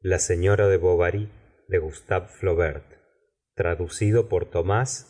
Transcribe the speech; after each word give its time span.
la 0.00 0.18
señora 0.18 0.68
de 0.68 0.76
bovary 0.76 1.28
flaubert 2.38 2.84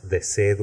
de 0.09 0.23
c. 0.23 0.57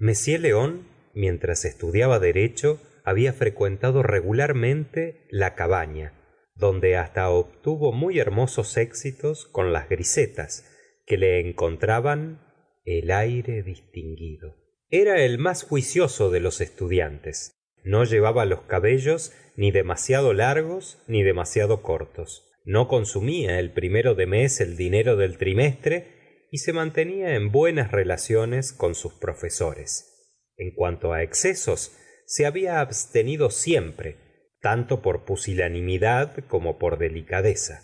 M 0.00 0.38
león 0.38 0.88
mientras 1.14 1.64
estudiaba 1.64 2.18
derecho 2.20 2.80
había 3.04 3.32
frecuentado 3.32 4.02
regularmente 4.04 5.26
la 5.30 5.56
cabaña 5.56 6.12
donde 6.54 6.96
hasta 6.96 7.28
obtuvo 7.28 7.92
muy 7.92 8.20
hermosos 8.20 8.76
éxitos 8.76 9.46
con 9.46 9.72
las 9.72 9.88
grisetas 9.88 10.68
que 11.06 11.18
le 11.18 11.40
encontraban 11.40 12.40
el 12.84 13.10
aire 13.10 13.64
distinguido 13.64 14.61
era 14.94 15.24
el 15.24 15.38
más 15.38 15.62
juicioso 15.62 16.30
de 16.30 16.40
los 16.40 16.60
estudiantes. 16.60 17.52
No 17.82 18.04
llevaba 18.04 18.44
los 18.44 18.60
cabellos 18.60 19.32
ni 19.56 19.70
demasiado 19.70 20.34
largos 20.34 21.02
ni 21.06 21.22
demasiado 21.22 21.80
cortos. 21.82 22.52
No 22.66 22.88
consumía 22.88 23.58
el 23.58 23.72
primero 23.72 24.14
de 24.14 24.26
mes 24.26 24.60
el 24.60 24.76
dinero 24.76 25.16
del 25.16 25.38
trimestre 25.38 26.46
y 26.50 26.58
se 26.58 26.74
mantenía 26.74 27.34
en 27.34 27.50
buenas 27.50 27.90
relaciones 27.90 28.74
con 28.74 28.94
sus 28.94 29.14
profesores. 29.14 30.28
En 30.58 30.74
cuanto 30.74 31.14
á 31.14 31.22
excesos 31.22 31.96
se 32.26 32.44
había 32.44 32.80
abstenido 32.80 33.48
siempre 33.48 34.18
tanto 34.60 35.00
por 35.00 35.24
pusilanimidad 35.24 36.44
como 36.48 36.78
por 36.78 36.98
delicadeza. 36.98 37.82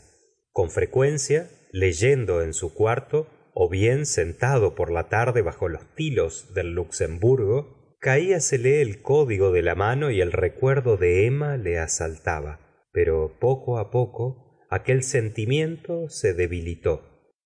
Con 0.52 0.70
frecuencia 0.70 1.48
leyendo 1.72 2.42
en 2.42 2.52
su 2.52 2.74
cuarto 2.74 3.28
bien 3.66 4.06
sentado 4.06 4.76
por 4.76 4.92
la 4.92 5.08
tarde 5.08 5.42
bajo 5.42 5.68
los 5.68 5.82
tilos 5.94 6.54
del 6.54 6.74
luxemburgo 6.74 7.96
caíasele 7.98 8.80
el 8.82 9.02
código 9.02 9.50
de 9.50 9.62
la 9.62 9.74
mano 9.74 10.12
y 10.12 10.20
el 10.20 10.30
recuerdo 10.30 10.96
de 10.96 11.26
emma 11.26 11.56
le 11.56 11.80
asaltaba. 11.80 12.60
Pero 12.92 13.36
poco 13.40 13.78
á 13.78 13.90
poco 13.90 14.60
aquel 14.70 15.02
sentimiento 15.02 16.08
se 16.08 16.34
debilitó 16.34 17.02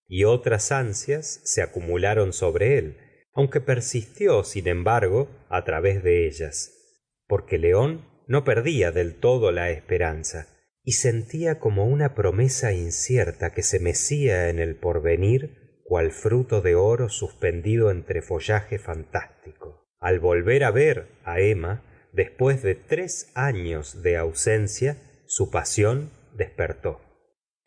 y 0.07 0.25
otras 0.25 0.73
ansias 0.73 1.41
se 1.45 1.63
acumularon 1.63 2.35
sobre 2.35 2.77
él 2.77 2.99
aunque 3.35 3.61
persistió 3.61 4.45
sin 4.45 4.69
embargo 4.69 5.31
á 5.49 5.65
través 5.65 6.03
de 6.03 6.27
ellas 6.27 6.83
porque 7.27 7.57
león 7.59 8.05
no 8.27 8.45
perdía 8.45 8.93
del 8.93 9.15
todo 9.15 9.53
la 9.53 9.71
esperanza 9.71 10.49
y 10.85 10.93
sentía 10.93 11.59
como 11.59 11.87
una 11.87 12.15
promesa 12.15 12.73
incierta 12.73 13.55
que 13.55 13.63
se 13.63 13.79
mecía 13.79 14.51
en 14.51 14.59
el 14.59 14.77
porvenir 14.77 15.62
cual 15.93 16.11
fruto 16.11 16.63
de 16.63 16.75
oro 16.75 17.11
suspendido 17.11 17.91
entre 17.91 18.23
follaje 18.23 18.79
fantástico. 18.79 19.93
Al 20.01 20.21
volver 20.21 20.65
á 20.65 20.71
ver 20.71 21.09
á 21.23 21.41
emma 21.41 21.83
después 22.15 22.63
de 22.63 22.75
tres 22.75 23.31
años 23.35 24.03
de 24.03 24.17
ausencia 24.17 24.97
su 25.27 25.51
pasión 25.51 26.11
despertó. 26.33 27.03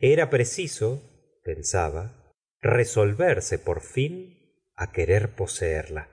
Era 0.00 0.28
preciso 0.28 1.00
pensaba 1.44 2.34
resolverse 2.60 3.60
por 3.60 3.80
fin 3.80 4.72
á 4.74 4.90
querer 4.90 5.36
poseerla. 5.36 6.08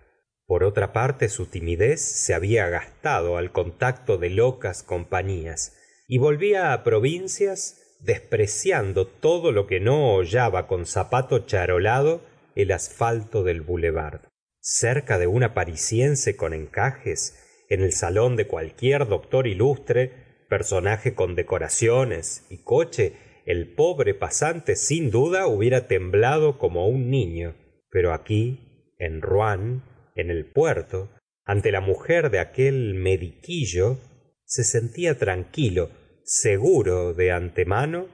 Por 0.46 0.64
otra 0.64 0.94
parte 0.94 1.30
su 1.30 1.48
timidez 1.48 2.00
se 2.00 2.36
había 2.36 2.70
gastado 2.70 3.38
al 3.38 3.52
contacto 3.52 4.20
de 4.20 4.30
locas 4.30 4.84
compañías 4.84 5.80
y 6.08 6.20
volvía 6.20 6.74
á 6.74 6.84
provincias 6.84 7.83
despreciando 8.04 9.08
todo 9.08 9.52
lo 9.52 9.68
que 9.68 9.80
no 9.80 10.16
hollaba 10.16 10.68
con 10.68 10.86
zapato 10.86 11.46
charolado 11.46 12.22
el 12.56 12.72
asfalto 12.72 13.44
del 13.44 13.62
boulevard 13.62 14.22
cerca 14.66 15.20
de 15.20 15.28
una 15.28 15.54
parisiense 15.54 16.38
con 16.38 16.54
encajes 16.54 17.66
en 17.70 17.82
el 17.82 17.92
salón 17.92 18.38
de 18.38 18.48
cualquier 18.48 19.08
doctor 19.10 19.46
ilustre 19.46 20.46
personaje 20.48 21.16
con 21.16 21.36
decoraciones 21.36 22.46
y 22.50 22.64
coche 22.64 23.14
el 23.46 23.74
pobre 23.76 24.14
pasante 24.14 24.78
sin 24.78 25.12
duda 25.12 25.48
hubiera 25.48 25.88
temblado 25.88 26.58
como 26.60 26.88
un 26.88 27.10
niño. 27.10 27.56
Pero 27.90 28.14
aquí 28.14 28.94
en 29.00 29.22
rouen 29.22 29.84
en 30.16 30.30
el 30.30 30.46
puerto 30.46 31.10
ante 31.44 31.74
la 31.74 31.82
mujer 31.82 32.30
de 32.30 32.40
aquel 32.40 32.94
mediquillo 32.94 33.98
se 34.46 34.64
sentía 34.64 35.18
tranquilo 35.18 35.90
seguro 36.26 37.14
de 37.14 37.32
antemano 37.32 38.08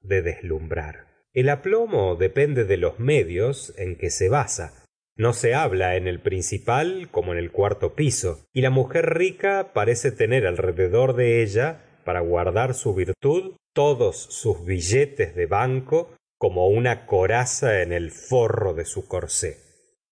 de 0.00 0.22
deslumbrar. 0.22 1.06
El 1.32 1.48
aplomo 1.48 2.16
depende 2.16 2.64
de 2.64 2.76
los 2.76 2.98
medios 2.98 3.74
en 3.76 3.96
que 3.96 4.10
se 4.10 4.28
basa. 4.28 4.84
No 5.16 5.32
se 5.32 5.54
habla 5.54 5.96
en 5.96 6.06
el 6.06 6.20
principal 6.20 7.08
como 7.10 7.32
en 7.32 7.38
el 7.38 7.50
cuarto 7.50 7.94
piso 7.94 8.46
y 8.52 8.60
la 8.60 8.70
mujer 8.70 9.14
rica 9.14 9.72
parece 9.72 10.12
tener 10.12 10.46
alrededor 10.46 11.14
de 11.14 11.42
ella 11.42 12.00
para 12.04 12.20
guardar 12.20 12.74
su 12.74 12.94
virtud 12.94 13.56
todos 13.72 14.16
sus 14.16 14.64
billetes 14.64 15.34
de 15.34 15.46
banco 15.46 16.14
como 16.38 16.68
una 16.68 17.06
coraza 17.06 17.82
en 17.82 17.92
el 17.92 18.10
forro 18.10 18.74
de 18.74 18.84
su 18.84 19.08
corsé 19.08 19.66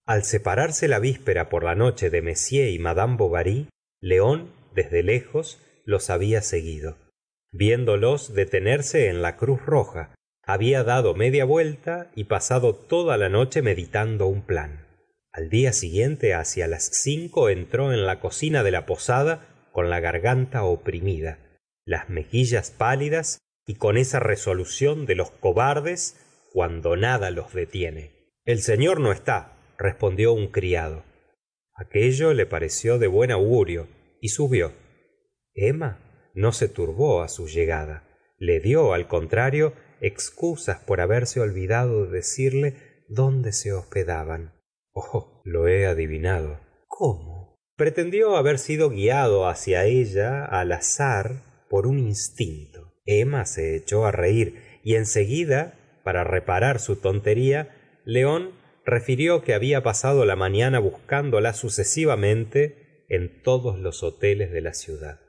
al 0.06 0.24
separarse 0.24 0.86
la 0.86 0.98
víspera 0.98 1.48
por 1.48 1.64
la 1.64 1.74
noche 1.74 2.10
de 2.10 2.18
m 2.18 2.34
y 2.50 2.78
madame 2.78 3.16
bovary 3.16 3.68
león 4.00 4.52
desde 4.74 5.02
lejos 5.02 5.60
los 5.84 6.10
había 6.10 6.42
seguido 6.42 6.96
viéndolos 7.54 8.34
detenerse 8.34 9.08
en 9.08 9.22
la 9.22 9.36
cruz 9.36 9.64
roja 9.64 10.14
había 10.44 10.84
dado 10.84 11.14
media 11.14 11.44
vuelta 11.44 12.10
y 12.14 12.24
pasado 12.24 12.74
toda 12.74 13.16
la 13.16 13.28
noche 13.28 13.62
meditando 13.62 14.26
un 14.26 14.42
plan. 14.42 14.86
Al 15.32 15.48
día 15.48 15.72
siguiente 15.72 16.34
hacia 16.34 16.66
las 16.66 16.90
cinco 16.92 17.48
entró 17.48 17.92
en 17.92 18.04
la 18.04 18.20
cocina 18.20 18.62
de 18.62 18.70
la 18.70 18.86
posada 18.86 19.46
con 19.72 19.88
la 19.88 20.00
garganta 20.00 20.64
oprimida 20.64 21.38
las 21.86 22.08
mejillas 22.08 22.70
pálidas 22.70 23.38
y 23.66 23.74
con 23.74 23.96
esa 23.96 24.20
resolución 24.20 25.06
de 25.06 25.14
los 25.14 25.30
cobardes 25.30 26.16
cuando 26.52 26.96
nada 26.96 27.30
los 27.30 27.52
detiene. 27.52 28.12
El 28.44 28.60
señor 28.60 29.00
no 29.00 29.12
está 29.12 29.52
respondió 29.78 30.32
un 30.32 30.48
criado. 30.48 31.04
Aquello 31.74 32.32
le 32.32 32.46
pareció 32.46 32.98
de 32.98 33.06
buen 33.06 33.30
augurio 33.30 33.88
y 34.20 34.28
subió. 34.28 34.72
Emma 35.54 36.03
no 36.34 36.52
se 36.52 36.68
turbó 36.68 37.22
á 37.22 37.28
su 37.28 37.46
llegada. 37.46 38.04
Le 38.36 38.60
dio 38.60 38.92
al 38.92 39.08
contrario 39.08 39.72
excusas 40.00 40.80
por 40.80 41.00
haberse 41.00 41.40
olvidado 41.40 42.04
de 42.04 42.16
decirle 42.16 42.74
dónde 43.08 43.52
se 43.52 43.72
hospedaban. 43.72 44.52
Oh 44.92 45.40
lo 45.44 45.68
he 45.68 45.86
adivinado. 45.86 46.60
Cómo 46.88 47.56
pretendió 47.76 48.36
haber 48.36 48.58
sido 48.58 48.90
guiado 48.90 49.48
hacia 49.48 49.84
ella 49.84 50.44
al 50.44 50.72
azar 50.72 51.42
por 51.70 51.86
un 51.86 51.98
instinto. 51.98 52.92
Emma 53.06 53.46
se 53.46 53.76
echó 53.76 54.04
á 54.04 54.12
reir 54.12 54.80
y 54.82 54.96
en 54.96 55.06
seguida 55.06 55.78
para 56.02 56.24
reparar 56.24 56.80
su 56.80 56.96
tontería 56.96 57.74
león 58.04 58.52
refirió 58.84 59.42
que 59.42 59.54
había 59.54 59.82
pasado 59.82 60.26
la 60.26 60.36
mañana 60.36 60.78
buscándola 60.78 61.54
sucesivamente 61.54 63.04
en 63.08 63.42
todos 63.42 63.78
los 63.78 64.02
hoteles 64.02 64.52
de 64.52 64.60
la 64.60 64.74
ciudad 64.74 65.23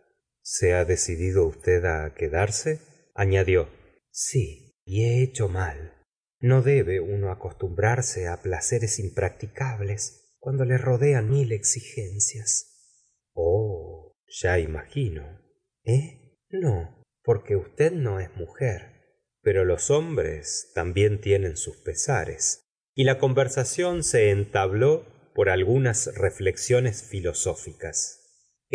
se 0.46 0.76
ha 0.76 0.86
decidido 0.86 1.48
usted 1.48 1.84
á 1.86 2.14
quedarse 2.14 2.80
añadió 3.16 3.68
sí 4.12 4.76
y 4.86 5.06
he 5.06 5.24
hecho 5.24 5.50
mal. 5.50 5.94
No 6.40 6.62
debe 6.62 7.00
uno 7.00 7.32
acostumbrarse 7.32 8.28
á 8.28 8.44
placeres 8.44 9.00
impracticables 9.00 10.36
cuando 10.38 10.64
le 10.64 10.78
rodean 10.78 11.32
mil 11.32 11.52
exigencias. 11.52 13.02
Oh 13.34 14.14
ya 14.28 14.60
imagino. 14.60 15.42
Eh 15.84 16.38
no 16.52 17.04
porque 17.24 17.56
usted 17.56 17.92
no 17.92 18.20
es 18.20 18.30
mujer 18.36 18.94
pero 19.42 19.64
los 19.64 19.92
hombres 19.92 20.72
también 20.74 21.22
tienen 21.22 21.56
sus 21.56 21.78
pesares. 21.78 22.62
Y 22.96 23.04
la 23.04 23.20
conversación 23.20 24.04
se 24.04 24.32
entabló 24.32 25.06
por 25.36 25.50
algunas 25.50 26.16
reflexiones 26.16 27.04
filosóficas 27.04 28.25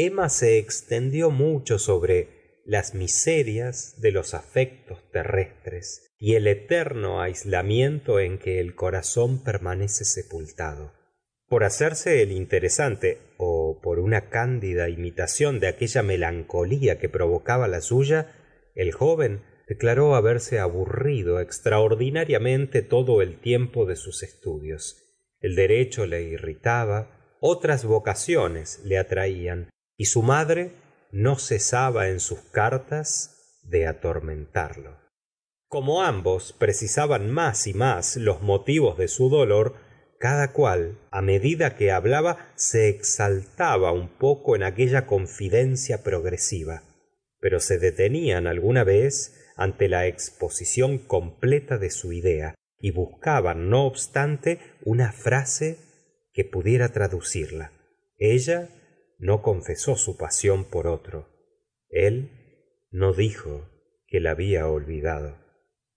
emma 0.06 0.28
se 0.28 0.58
extendió 0.58 1.30
mucho 1.30 1.78
sobre 1.78 2.62
las 2.64 2.94
miserias 2.94 4.00
de 4.00 4.12
los 4.12 4.34
afectos 4.34 5.10
terrestres 5.10 6.06
y 6.18 6.34
el 6.34 6.46
eterno 6.46 7.20
aislamiento 7.20 8.20
en 8.20 8.38
que 8.38 8.60
el 8.60 8.74
corazón 8.74 9.42
permanece 9.42 10.04
sepultado. 10.04 10.92
Por 11.48 11.64
hacerse 11.64 12.22
el 12.22 12.32
interesante 12.32 13.18
ó 13.36 13.80
por 13.82 13.98
una 13.98 14.28
cándida 14.28 14.88
imitación 14.88 15.58
de 15.58 15.68
aquella 15.68 16.02
melancolía 16.02 16.98
que 16.98 17.08
provocaba 17.08 17.66
la 17.66 17.80
suya 17.80 18.32
el 18.74 18.92
joven 18.92 19.42
declaró 19.66 20.14
haberse 20.14 20.58
aburrido 20.58 21.40
extraordinariamente 21.40 22.82
todo 22.82 23.22
el 23.22 23.40
tiempo 23.40 23.86
de 23.86 23.96
sus 23.96 24.22
estudios. 24.22 25.04
El 25.40 25.56
derecho 25.56 26.06
le 26.06 26.22
irritaba 26.22 27.36
otras 27.40 27.84
vocaciones 27.84 28.80
le 28.84 28.98
atraían 28.98 29.70
y 30.00 30.06
su 30.06 30.22
madre 30.22 30.72
no 31.12 31.38
cesaba 31.38 32.08
en 32.08 32.20
sus 32.20 32.38
cartas 32.40 33.60
de 33.64 33.86
atormentarlo. 33.86 34.96
Como 35.68 36.00
ambos 36.00 36.54
precisaban 36.54 37.30
más 37.30 37.66
y 37.66 37.74
más 37.74 38.16
los 38.16 38.40
motivos 38.40 38.96
de 38.96 39.08
su 39.08 39.28
dolor 39.28 39.74
cada 40.18 40.54
cual 40.54 40.98
á 41.10 41.20
medida 41.20 41.76
que 41.76 41.92
hablaba 41.92 42.38
se 42.54 42.88
exaltaba 42.88 43.92
un 43.92 44.08
poco 44.08 44.56
en 44.56 44.62
aquella 44.62 45.06
confidencia 45.06 46.02
progresiva 46.02 46.82
pero 47.38 47.60
se 47.60 47.78
detenían 47.78 48.46
alguna 48.46 48.84
vez 48.84 49.52
ante 49.54 49.88
la 49.88 50.06
exposición 50.06 50.96
completa 50.96 51.76
de 51.76 51.90
su 51.90 52.14
idea 52.14 52.54
y 52.78 52.90
buscaban 52.92 53.68
no 53.68 53.84
obstante 53.84 54.60
una 54.82 55.12
frase 55.12 55.76
que 56.32 56.46
pudiera 56.46 56.90
traducirla. 56.90 57.72
Ella 58.16 58.68
no 59.20 59.42
confesó 59.42 59.96
su 59.96 60.16
pasión 60.16 60.64
por 60.64 60.86
otro. 60.86 61.28
Él 61.90 62.30
no 62.90 63.12
dijo 63.12 63.68
que 64.06 64.18
la 64.18 64.32
había 64.32 64.66
olvidado. 64.66 65.36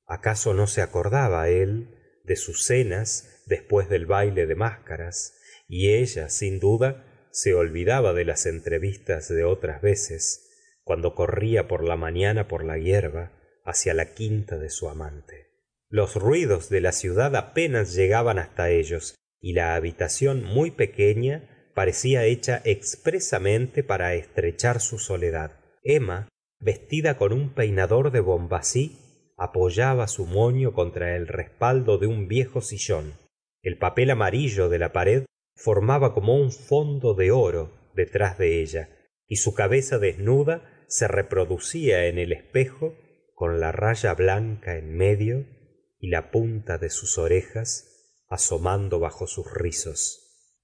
Acaso 0.06 0.54
no 0.54 0.68
se 0.68 0.82
acordaba 0.82 1.50
él 1.50 2.22
de 2.26 2.36
sus 2.36 2.66
cenas 2.66 3.44
después 3.48 3.90
del 3.90 4.06
baile 4.06 4.46
de 4.46 4.56
máscaras 4.56 5.40
y 5.68 5.94
ella 5.94 6.30
sin 6.30 6.60
duda 6.60 7.28
se 7.32 7.54
olvidaba 7.54 8.14
de 8.14 8.26
las 8.26 8.46
entrevistas 8.46 9.30
de 9.30 9.44
otras 9.44 9.82
veces 9.82 10.50
cuando 10.84 11.16
corría 11.16 11.68
por 11.68 11.84
la 11.84 11.96
mañana 11.96 12.48
por 12.48 12.66
la 12.66 12.78
hierba 12.78 13.32
hacia 13.66 13.94
la 13.94 14.14
quinta 14.14 14.58
de 14.58 14.70
su 14.70 14.90
amante. 14.90 15.48
Los 15.88 16.16
ruidos 16.16 16.70
de 16.70 16.82
la 16.82 16.92
ciudad 16.92 17.36
apenas 17.36 17.96
llegaban 17.96 18.38
hasta 18.38 18.70
ellos 18.70 19.16
y 19.40 19.54
la 19.54 19.76
habitación 19.76 20.44
muy 20.44 20.72
pequeña 20.72 21.53
parecía 21.74 22.26
hecha 22.26 22.62
expresamente 22.66 23.84
para 23.84 24.14
estrechar 24.14 24.80
su 24.80 25.00
soledad. 25.00 25.60
Emma 25.84 26.30
vestida 26.60 27.18
con 27.18 27.34
un 27.34 27.54
peinador 27.54 28.12
de 28.12 28.20
bombacy 28.20 28.98
apoyaba 29.38 30.08
su 30.08 30.26
moño 30.26 30.74
contra 30.74 31.16
el 31.16 31.28
respaldo 31.28 31.98
de 31.98 32.08
un 32.08 32.28
viejo 32.28 32.62
sillón. 32.62 33.14
El 33.62 33.78
papel 33.78 34.12
amarillo 34.12 34.70
de 34.70 34.80
la 34.80 34.94
pared 34.94 35.26
formaba 35.56 36.14
como 36.14 36.36
un 36.36 36.52
fondo 36.52 37.14
de 37.16 37.32
oro 37.32 37.72
detrás 37.96 38.38
de 38.38 38.62
ella 38.62 38.90
y 39.28 39.38
su 39.38 39.54
cabeza 39.54 40.00
desnuda 40.00 40.86
se 40.88 41.08
reproducía 41.08 42.08
en 42.08 42.18
el 42.18 42.32
espejo 42.34 42.96
con 43.34 43.60
la 43.60 43.72
raya 43.72 44.14
blanca 44.14 44.78
en 44.78 44.96
medio 44.96 45.46
y 46.00 46.10
la 46.10 46.32
punta 46.32 46.78
de 46.78 46.90
sus 46.90 47.18
orejas 47.18 47.90
asomando 48.30 49.00
bajo 49.00 49.28
sus 49.28 49.52
rizos 49.54 50.23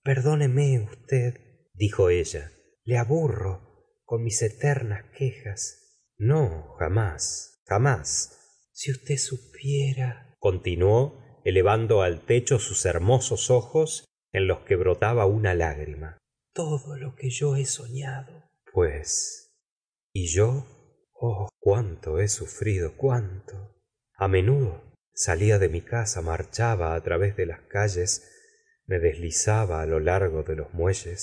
perdóneme 0.09 0.79
usted 0.79 1.39
dijo 1.75 2.09
ella. 2.09 2.51
Le 2.83 2.97
aburro 2.97 4.01
con 4.05 4.23
mis 4.23 4.41
eternas 4.41 5.05
quejas. 5.15 6.01
No 6.17 6.73
jamás 6.79 7.61
jamás. 7.67 8.65
Si 8.71 8.89
usted 8.89 9.17
supiera 9.17 10.35
continuó 10.39 11.41
elevando 11.45 12.01
al 12.01 12.25
techo 12.25 12.57
sus 12.57 12.87
hermosos 12.87 13.51
ojos 13.51 14.05
en 14.31 14.47
los 14.47 14.61
que 14.61 14.77
brotaba 14.77 15.27
una 15.27 15.53
lágrima. 15.53 16.17
Todo 16.55 16.97
lo 16.97 17.15
que 17.15 17.29
yo 17.29 17.55
he 17.55 17.65
soñado. 17.65 18.49
Pues 18.73 19.53
y 20.11 20.25
yo 20.25 20.65
oh 21.13 21.49
cuánto 21.59 22.19
he 22.19 22.29
sufrido 22.29 22.97
cuánto. 22.97 23.75
A 24.15 24.27
menudo 24.27 24.91
salía 25.13 25.59
de 25.59 25.69
mi 25.69 25.81
casa 25.81 26.23
marchaba 26.23 26.95
á 26.95 27.03
través 27.03 27.35
de 27.35 27.45
las 27.45 27.61
calles 27.61 28.38
me 28.89 28.99
deslizaba 28.99 29.81
á 29.81 29.85
lo 29.85 29.99
largo 29.99 30.41
de 30.41 30.55
los 30.55 30.73
muelles 30.73 31.21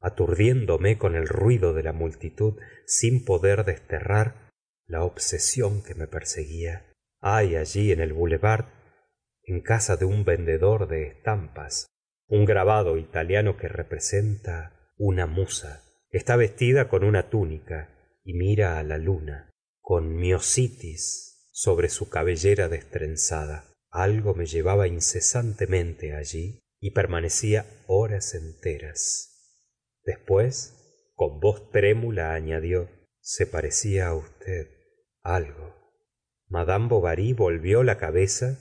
aturdiéndome 0.00 0.96
con 0.96 1.16
el 1.16 1.26
ruido 1.26 1.74
de 1.74 1.82
la 1.82 1.92
multitud 1.92 2.54
sin 2.86 3.24
poder 3.24 3.64
desterrar 3.64 4.48
la 4.86 5.02
obsesión 5.02 5.82
que 5.82 5.94
me 5.94 6.06
perseguía. 6.06 6.86
Hay 7.20 7.56
allí 7.56 7.92
en 7.92 8.00
el 8.00 8.12
boulevard 8.12 8.66
en 9.42 9.60
casa 9.60 9.96
de 9.96 10.04
un 10.04 10.24
vendedor 10.24 10.88
de 10.88 11.08
estampas 11.08 11.86
un 12.28 12.44
grabado 12.44 12.96
italiano 12.96 13.56
que 13.56 13.66
representa 13.66 14.92
una 14.96 15.26
musa. 15.26 15.82
Está 16.10 16.36
vestida 16.36 16.88
con 16.88 17.02
una 17.02 17.28
túnica 17.28 17.88
y 18.22 18.34
mira 18.34 18.78
á 18.78 18.84
la 18.84 18.98
luna 18.98 19.50
con 19.80 20.14
miositis 20.14 21.48
sobre 21.50 21.88
su 21.88 22.08
cabellera 22.08 22.68
destrenzada. 22.68 23.64
Algo 23.90 24.34
me 24.34 24.46
llevaba 24.46 24.86
incesantemente 24.86 26.14
allí 26.14 26.60
y 26.80 26.92
permanecía 26.92 27.66
horas 27.86 28.34
enteras. 28.34 29.62
Después 30.04 31.12
con 31.14 31.38
voz 31.38 31.70
trémula 31.70 32.32
añadió 32.32 32.88
se 33.20 33.46
parecía 33.46 34.08
á 34.08 34.14
usted 34.14 34.68
algo 35.22 35.74
madame 36.48 36.88
bovary 36.88 37.34
volvió 37.34 37.82
la 37.82 37.98
cabeza 37.98 38.58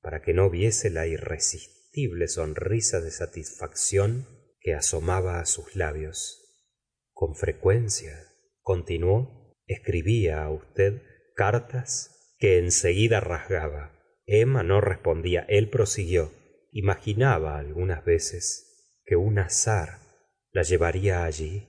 para 0.00 0.20
que 0.20 0.34
no 0.34 0.50
viese 0.50 0.90
la 0.90 1.06
irresistible 1.06 2.26
sonrisa 2.26 3.00
de 3.00 3.10
satisfacción 3.10 4.26
que 4.60 4.74
asomaba 4.74 5.40
á 5.40 5.46
sus 5.46 5.76
labios. 5.76 6.66
Con 7.12 7.36
frecuencia 7.36 8.18
continuó 8.60 9.54
escribía 9.66 10.42
á 10.42 10.50
usted 10.50 11.02
cartas 11.36 12.34
que 12.38 12.58
en 12.58 12.72
seguida 12.72 13.20
rasgaba 13.20 13.98
emma 14.26 14.62
no 14.62 14.80
respondía. 14.80 15.46
Él 15.48 15.70
prosiguió 15.70 16.32
imaginaba 16.72 17.58
algunas 17.58 18.04
veces 18.04 19.00
que 19.04 19.16
un 19.16 19.38
azar 19.38 20.00
la 20.50 20.62
llevaría 20.62 21.24
allí. 21.24 21.68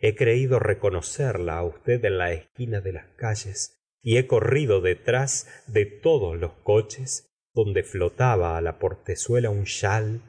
He 0.00 0.16
creído 0.16 0.58
reconocerla 0.58 1.58
á 1.58 1.64
usted 1.64 2.04
en 2.04 2.18
la 2.18 2.32
esquina 2.32 2.80
de 2.80 2.92
las 2.92 3.06
calles 3.16 3.76
y 4.02 4.16
he 4.16 4.26
corrido 4.26 4.80
detrás 4.80 5.46
de 5.66 5.84
todos 5.84 6.38
los 6.38 6.54
coches 6.62 7.26
donde 7.52 7.82
flotaba 7.82 8.56
á 8.56 8.60
la 8.62 8.78
portezuela 8.78 9.50
un 9.50 9.64
chal 9.64 10.22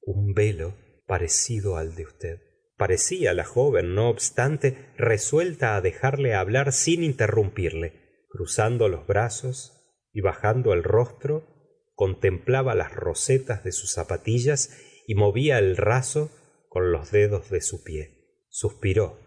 un 0.00 0.32
velo 0.32 0.74
parecido 1.06 1.76
al 1.76 1.94
de 1.94 2.04
usted. 2.04 2.42
Parecía 2.78 3.34
la 3.34 3.44
joven 3.44 3.94
no 3.94 4.08
obstante 4.08 4.88
resuelta 4.96 5.76
á 5.76 5.82
dejarle 5.82 6.34
hablar 6.34 6.72
sin 6.72 7.02
interrumpirle 7.02 8.08
cruzando 8.30 8.88
los 8.88 9.06
brazos 9.06 9.74
y 10.12 10.20
bajando 10.20 10.72
el 10.72 10.84
rostro 10.84 11.57
contemplaba 11.98 12.76
las 12.76 12.94
rosetas 12.94 13.64
de 13.64 13.72
sus 13.72 13.90
zapatillas 13.90 14.70
y 15.08 15.16
movía 15.16 15.58
el 15.58 15.76
raso 15.76 16.30
con 16.68 16.92
los 16.92 17.10
dedos 17.10 17.50
de 17.50 17.60
su 17.60 17.82
pie. 17.82 18.44
Suspiró. 18.48 19.18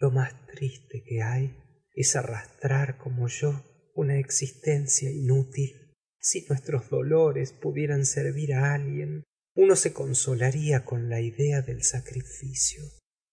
Lo 0.00 0.10
más 0.10 0.34
triste 0.48 1.04
que 1.06 1.22
hay 1.22 1.56
es 1.94 2.16
arrastrar 2.16 2.98
como 2.98 3.28
yo 3.28 3.62
una 3.94 4.18
existencia 4.18 5.12
inútil. 5.12 5.94
Si 6.18 6.44
nuestros 6.48 6.90
dolores 6.90 7.52
pudieran 7.52 8.04
servir 8.04 8.54
á 8.54 8.74
alguien 8.74 9.22
uno 9.54 9.76
se 9.76 9.92
consolaría 9.92 10.84
con 10.84 11.08
la 11.08 11.20
idea 11.20 11.62
del 11.62 11.84
sacrificio 11.84 12.82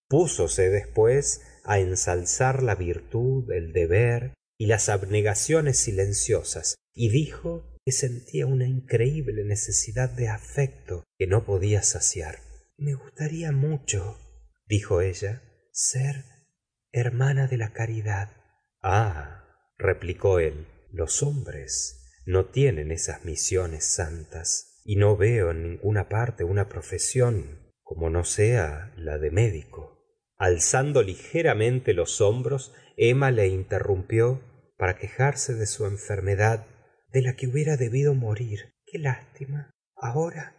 púsose 0.08 0.70
después 0.70 1.42
á 1.64 1.80
ensalzar 1.80 2.62
la 2.62 2.76
virtud 2.76 3.52
el 3.52 3.74
deber 3.74 4.36
y 4.58 4.68
las 4.68 4.90
abnegaciones 4.90 5.78
silenciosas 5.80 6.76
y 6.94 7.10
dijo 7.10 7.75
que 7.86 7.92
sentía 7.92 8.48
una 8.48 8.68
increíble 8.68 9.46
necesidad 9.46 10.10
de 10.10 10.28
afecto 10.28 11.04
que 11.18 11.28
no 11.28 11.46
podía 11.46 11.84
saciar. 11.84 12.40
Me 12.78 12.96
gustaría 12.96 13.52
mucho 13.52 14.18
dijo 14.68 15.02
ella 15.02 15.44
ser 15.72 16.26
hermana 16.92 17.48
de 17.48 17.58
la 17.58 17.72
caridad 17.74 18.32
ah 18.82 19.44
replicó 19.78 20.40
él 20.40 20.66
los 20.92 21.22
hombres 21.22 22.22
no 22.26 22.46
tienen 22.46 22.92
esas 22.92 23.26
misiones 23.26 23.86
santas 23.86 24.82
y 24.86 24.96
no 24.96 25.16
veo 25.18 25.52
en 25.52 25.64
ninguna 25.64 26.10
parte 26.10 26.44
una 26.44 26.68
profesión 26.68 27.60
como 27.84 28.10
no 28.10 28.24
sea 28.24 28.94
la 28.98 29.20
de 29.20 29.30
médico 29.30 30.00
alzando 30.38 31.04
ligeramente 31.04 31.94
los 31.94 32.22
hombros 32.22 32.74
emma 32.98 33.30
le 33.30 33.48
interrumpió 33.48 34.42
para 34.78 34.98
quejarse 34.98 35.54
de 35.54 35.68
su 35.68 35.86
enfermedad 35.86 36.66
de 37.16 37.22
la 37.22 37.38
que 37.38 37.48
hubiera 37.48 37.78
debido 37.78 38.14
morir. 38.14 38.74
Qué 38.86 39.00
lástima. 39.00 39.72
Ahora 39.96 40.54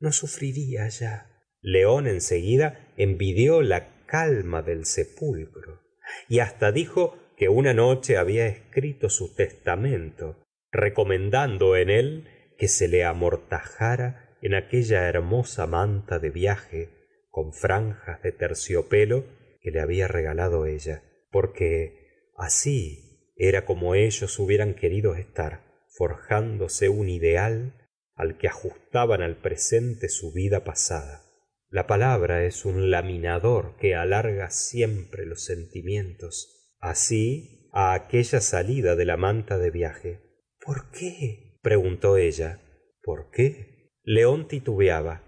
no 0.00 0.10
sufriría 0.10 0.88
ya. 0.88 1.26
León 1.60 2.06
en 2.06 2.22
seguida 2.22 2.94
envidió 2.96 3.60
la 3.60 4.06
calma 4.06 4.62
del 4.62 4.86
sepulcro 4.86 5.82
y 6.26 6.38
hasta 6.38 6.72
dijo 6.72 7.18
que 7.36 7.50
una 7.50 7.74
noche 7.74 8.16
había 8.16 8.46
escrito 8.46 9.10
su 9.10 9.34
testamento 9.34 10.42
recomendando 10.72 11.76
en 11.76 11.90
él 11.90 12.54
que 12.56 12.68
se 12.68 12.88
le 12.88 13.04
amortajara 13.04 14.34
en 14.40 14.54
aquella 14.54 15.06
hermosa 15.06 15.66
manta 15.66 16.18
de 16.18 16.30
viaje 16.30 16.88
con 17.28 17.52
franjas 17.52 18.22
de 18.22 18.32
terciopelo 18.32 19.26
que 19.60 19.72
le 19.72 19.80
había 19.80 20.08
regalado 20.08 20.64
ella 20.64 21.02
porque 21.30 22.30
así 22.34 23.34
era 23.36 23.66
como 23.66 23.94
ellos 23.94 24.38
hubieran 24.38 24.72
querido 24.72 25.14
estar 25.14 25.67
forjándose 25.98 26.88
un 26.88 27.08
ideal 27.08 27.74
al 28.14 28.38
que 28.38 28.48
ajustaban 28.48 29.20
al 29.20 29.36
presente 29.36 30.08
su 30.08 30.32
vida 30.32 30.64
pasada. 30.64 31.24
La 31.68 31.86
palabra 31.86 32.44
es 32.44 32.64
un 32.64 32.90
laminador 32.90 33.76
que 33.76 33.94
alarga 33.94 34.50
siempre 34.50 35.26
los 35.26 35.44
sentimientos 35.44 36.74
así 36.78 37.68
á 37.72 37.92
aquella 37.94 38.40
salida 38.40 38.96
de 38.96 39.04
la 39.04 39.16
manta 39.16 39.58
de 39.58 39.70
viaje. 39.70 40.20
Por 40.64 40.90
qué 40.90 41.58
preguntó 41.62 42.16
ella. 42.16 42.62
Por 43.02 43.30
qué 43.30 43.92
león 44.02 44.48
titubeaba 44.48 45.24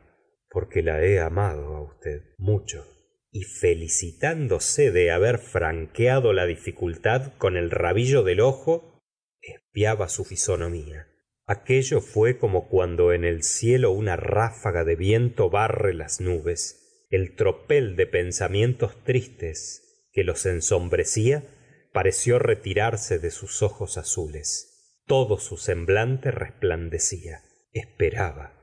porque 0.49 0.83
la 0.83 1.05
he 1.05 1.21
amado 1.21 1.77
á 1.77 1.83
usted 1.83 2.23
mucho 2.39 2.87
y 3.31 3.43
felicitándose 3.43 4.91
de 4.91 5.11
haber 5.11 5.39
franqueado 5.39 6.33
la 6.33 6.47
dificultad 6.47 7.33
con 7.39 7.57
el 7.57 7.71
rabillo 7.71 8.23
del 8.23 8.41
ojo 8.41 8.90
su 10.09 10.25
fisonomía. 10.25 11.09
Aquello 11.47 12.00
fue 12.00 12.39
como 12.39 12.69
cuando 12.69 13.12
en 13.12 13.25
el 13.25 13.43
cielo 13.43 13.91
una 13.91 14.17
ráfaga 14.17 14.85
de 14.85 14.97
viento 14.97 15.50
barre 15.50 15.95
las 15.95 16.21
nubes 16.21 17.07
el 17.11 17.35
tropel 17.35 17.97
de 17.97 18.07
pensamientos 18.07 19.03
tristes 19.03 20.09
que 20.12 20.23
los 20.23 20.47
ensombrecía 20.47 21.43
pareció 21.93 22.39
retirarse 22.39 23.19
de 23.19 23.33
sus 23.33 23.62
ojos 23.62 23.99
azules. 23.99 25.03
Todo 25.07 25.39
su 25.39 25.57
semblante 25.57 26.31
resplandecía. 26.31 27.43
Esperaba. 27.73 28.55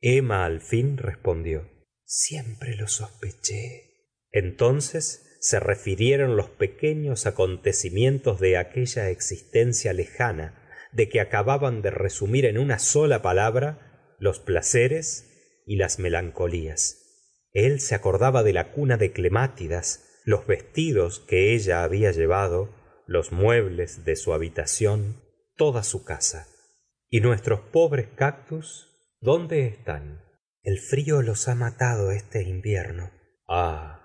Emma 0.00 0.44
al 0.44 0.60
fin 0.60 0.96
respondió 0.96 1.68
siempre 2.08 2.74
lo 2.74 2.88
sospeché 2.88 3.88
entonces 4.30 5.27
se 5.40 5.60
refirieron 5.60 6.36
los 6.36 6.48
pequeños 6.50 7.26
acontecimientos 7.26 8.40
de 8.40 8.56
aquella 8.56 9.10
existencia 9.10 9.92
lejana 9.92 10.54
de 10.92 11.08
que 11.08 11.20
acababan 11.20 11.82
de 11.82 11.90
resumir 11.90 12.46
en 12.46 12.58
una 12.58 12.78
sola 12.78 13.22
palabra 13.22 14.16
los 14.18 14.40
placeres 14.40 15.62
y 15.66 15.76
las 15.76 15.98
melancolías. 15.98 17.04
El 17.52 17.80
se 17.80 17.94
acordaba 17.94 18.42
de 18.42 18.52
la 18.52 18.72
cuna 18.72 18.96
de 18.96 19.12
clemátidas 19.12 20.04
los 20.24 20.46
vestidos 20.46 21.20
que 21.20 21.54
ella 21.54 21.84
había 21.84 22.10
llevado 22.12 22.74
los 23.06 23.32
muebles 23.32 24.04
de 24.04 24.16
su 24.16 24.32
habitación 24.32 25.22
toda 25.56 25.82
su 25.82 26.04
casa. 26.04 26.48
Y 27.08 27.20
nuestros 27.20 27.60
pobres 27.60 28.08
cactus 28.14 28.88
dónde 29.20 29.66
están 29.66 30.28
el 30.62 30.80
frío 30.80 31.22
los 31.22 31.48
ha 31.48 31.54
matado 31.54 32.10
este 32.10 32.42
invierno. 32.42 33.10
Ah 33.48 33.97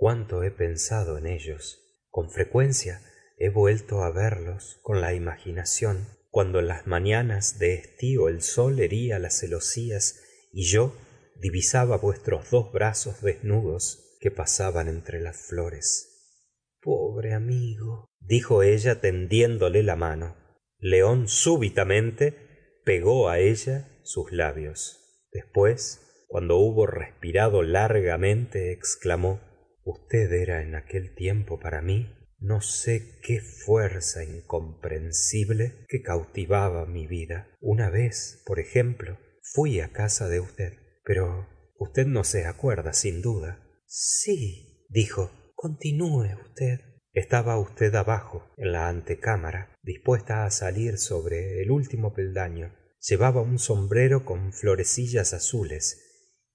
cuánto 0.00 0.42
he 0.42 0.50
pensado 0.50 1.18
en 1.18 1.26
ellos. 1.26 2.06
Con 2.08 2.30
frecuencia 2.30 3.02
he 3.36 3.50
vuelto 3.50 4.02
á 4.02 4.10
verlos 4.10 4.78
con 4.80 5.02
la 5.02 5.12
imaginación. 5.12 6.08
Cuando 6.30 6.60
en 6.60 6.68
las 6.68 6.86
mañanas 6.86 7.58
de 7.58 7.74
estío 7.74 8.28
el 8.28 8.40
sol 8.40 8.80
hería 8.80 9.18
las 9.18 9.38
celosías 9.40 10.22
y 10.54 10.64
yo 10.64 10.96
divisaba 11.36 11.98
vuestros 11.98 12.50
dos 12.50 12.72
brazos 12.72 13.20
desnudos 13.20 14.16
que 14.20 14.30
pasaban 14.30 14.88
entre 14.88 15.20
las 15.20 15.36
flores. 15.36 16.38
Pobre 16.80 17.34
amigo 17.34 18.06
dijo 18.20 18.62
ella 18.62 19.02
tendiéndole 19.02 19.82
la 19.82 19.96
mano. 19.96 20.34
León 20.78 21.28
súbitamente 21.28 22.80
pegó 22.86 23.28
á 23.28 23.38
ella 23.38 24.00
sus 24.02 24.32
labios. 24.32 25.26
Después 25.30 26.24
cuando 26.26 26.56
hubo 26.56 26.86
respirado 26.86 27.62
largamente 27.62 28.72
exclamó 28.72 29.49
usted 29.84 30.32
era 30.32 30.62
en 30.62 30.74
aquel 30.74 31.14
tiempo 31.14 31.58
para 31.58 31.80
mí 31.80 32.14
no 32.38 32.62
sé 32.62 33.18
qué 33.22 33.40
fuerza 33.40 34.24
incomprensible 34.24 35.84
que 35.88 36.00
cautivaba 36.00 36.86
mi 36.86 37.06
vida. 37.06 37.48
Una 37.60 37.90
vez 37.90 38.42
por 38.46 38.58
ejemplo 38.58 39.18
fui 39.42 39.80
á 39.80 39.92
casa 39.92 40.28
de 40.28 40.40
usted 40.40 40.72
pero 41.04 41.46
usted 41.78 42.06
no 42.06 42.24
se 42.24 42.46
acuerda 42.46 42.92
sin 42.92 43.20
duda. 43.20 43.62
Sí 43.86 44.86
dijo 44.88 45.30
continúe 45.54 46.34
usted. 46.46 46.80
Estaba 47.12 47.58
usted 47.58 47.94
abajo 47.94 48.46
en 48.56 48.72
la 48.72 48.88
antecámara 48.88 49.76
dispuesta 49.82 50.44
á 50.44 50.50
salir 50.50 50.96
sobre 50.96 51.62
el 51.62 51.70
último 51.70 52.14
peldaño. 52.14 52.74
Llevaba 53.00 53.42
un 53.42 53.58
sombrero 53.58 54.24
con 54.24 54.52
florecillas 54.52 55.34
azules 55.34 56.06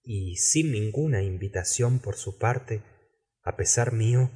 y 0.03 0.38
sin 0.38 0.72
ninguna 0.72 1.22
invitación 1.22 2.00
por 2.00 2.15
su 2.15 2.38
parte 2.38 2.82
á 3.45 3.55
pesar 3.55 3.93
mío 3.93 4.31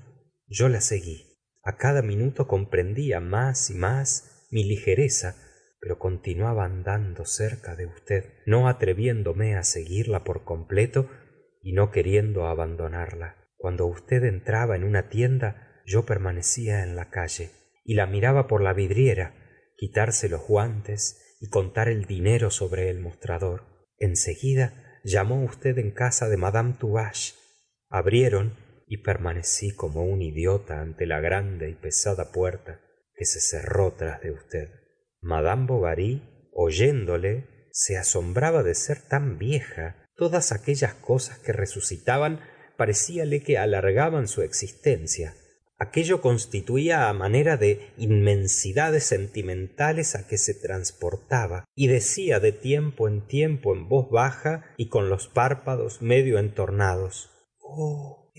yo 0.47 0.69
la 0.69 0.79
seguí. 0.79 1.25
A 1.63 1.75
cada 1.75 2.01
minuto 2.01 2.47
comprendía 2.47 3.19
más 3.19 3.69
y 3.69 3.73
más 3.73 4.47
mi 4.51 4.63
ligereza 4.63 5.35
pero 5.79 5.97
continuaba 5.97 6.65
andando 6.65 7.25
cerca 7.25 7.75
de 7.75 7.85
usted 7.85 8.33
no 8.45 8.67
atreviéndome 8.67 9.55
á 9.55 9.63
seguirla 9.63 10.23
por 10.23 10.43
completo 10.43 11.09
y 11.61 11.73
no 11.73 11.91
queriendo 11.91 12.47
abandonarla. 12.47 13.35
Cuando 13.57 13.85
usted 13.85 14.23
entraba 14.23 14.75
en 14.75 14.83
una 14.83 15.09
tienda 15.09 15.81
yo 15.85 16.05
permanecía 16.05 16.83
en 16.83 16.95
la 16.95 17.09
calle 17.09 17.51
y 17.83 17.95
la 17.95 18.05
miraba 18.05 18.47
por 18.47 18.61
la 18.61 18.73
vidriera 18.73 19.33
quitarse 19.77 20.29
los 20.29 20.45
guantes 20.45 21.37
y 21.39 21.49
contar 21.49 21.87
el 21.87 22.05
dinero 22.05 22.51
sobre 22.51 22.89
el 22.89 22.99
mostrador. 22.99 23.87
En 23.97 24.15
seguida 24.17 24.99
llamó 25.03 25.43
usted 25.43 25.77
en 25.77 25.91
casa 25.91 26.27
de 26.27 26.37
madama 26.37 26.77
tuvache. 26.77 27.35
Abrieron 27.89 28.55
y 28.89 28.98
permanecí 28.98 29.72
como 29.75 30.03
un 30.03 30.22
idiota 30.24 30.81
ante 30.81 31.05
la 31.05 31.19
grande 31.22 31.69
y 31.69 31.75
pesada 31.75 32.31
puerta 32.31 32.81
que 33.13 33.24
se 33.24 33.39
cerró 33.39 33.93
tras 33.93 34.19
de 34.22 34.31
usted. 34.31 34.69
Madame 35.22 35.67
bovary 35.67 36.50
oyéndole 36.51 37.69
se 37.72 37.98
asombraba 37.98 38.63
de 38.63 38.74
ser 38.74 39.01
tan 39.01 39.38
vieja. 39.38 40.08
Todas 40.15 40.51
aquellas 40.51 40.96
cosas 40.96 41.38
que 41.38 41.53
resucitaban 41.53 42.41
parecíale 42.77 43.43
que 43.43 43.60
alargaban 43.60 44.27
su 44.27 44.41
existencia. 44.41 45.36
Aquello 45.77 46.19
constituía 46.22 47.13
manera 47.13 47.58
de 47.58 47.91
inmensidades 47.96 49.03
sentimentales 49.03 50.17
que 50.27 50.38
se 50.38 50.55
transportaba 50.55 51.63
y 51.75 51.88
decía 51.88 52.39
de 52.39 52.53
tiempo 52.53 53.08
en 53.08 53.27
tiempo 53.27 53.75
en 53.75 53.88
voz 53.88 54.10
baja 54.10 54.65
y 54.77 54.89
con 54.89 55.10
los 55.10 55.27
párpados 55.27 56.01
medio 56.01 56.39
entornados 56.39 57.29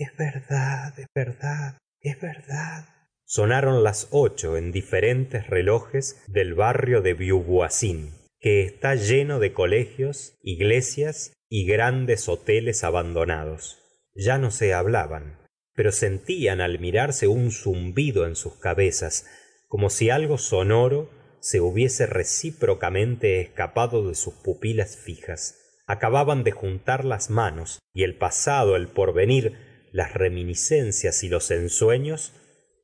es 0.03 0.15
verdad 0.17 0.93
es 0.97 1.07
verdad 1.13 1.77
es 2.01 2.19
verdad. 2.19 2.85
Sonaron 3.25 3.83
las 3.83 4.07
ocho 4.11 4.57
en 4.57 4.71
diferentes 4.71 5.47
relojes 5.47 6.23
del 6.27 6.53
barrio 6.53 7.01
de 7.01 7.13
beauvoisine 7.13 8.11
que 8.39 8.63
está 8.63 8.95
lleno 8.95 9.39
de 9.39 9.53
colegios 9.53 10.37
iglesias 10.41 11.33
y 11.47 11.65
grandes 11.65 12.27
hoteles 12.27 12.83
abandonados. 12.83 13.77
Ya 14.15 14.37
no 14.37 14.51
se 14.51 14.73
hablaban 14.73 15.41
pero 15.73 15.91
sentían 15.91 16.61
al 16.61 16.79
mirarse 16.79 17.27
un 17.27 17.51
zumbido 17.51 18.25
en 18.27 18.35
sus 18.35 18.55
cabezas 18.55 19.25
como 19.67 19.89
si 19.89 20.09
algo 20.09 20.37
sonoro 20.37 21.09
se 21.39 21.61
hubiese 21.61 22.05
recíprocamente 22.05 23.41
escapado 23.41 24.07
de 24.07 24.15
sus 24.15 24.33
pupilas 24.33 24.97
fijas. 24.97 25.57
Acababan 25.87 26.43
de 26.43 26.51
juntar 26.51 27.05
las 27.05 27.29
manos 27.29 27.79
y 27.93 28.03
el 28.03 28.15
pasado 28.15 28.75
el 28.75 28.89
porvenir 28.89 29.70
las 29.91 30.13
reminiscencias 30.13 31.23
y 31.23 31.29
los 31.29 31.51
ensueños 31.51 32.33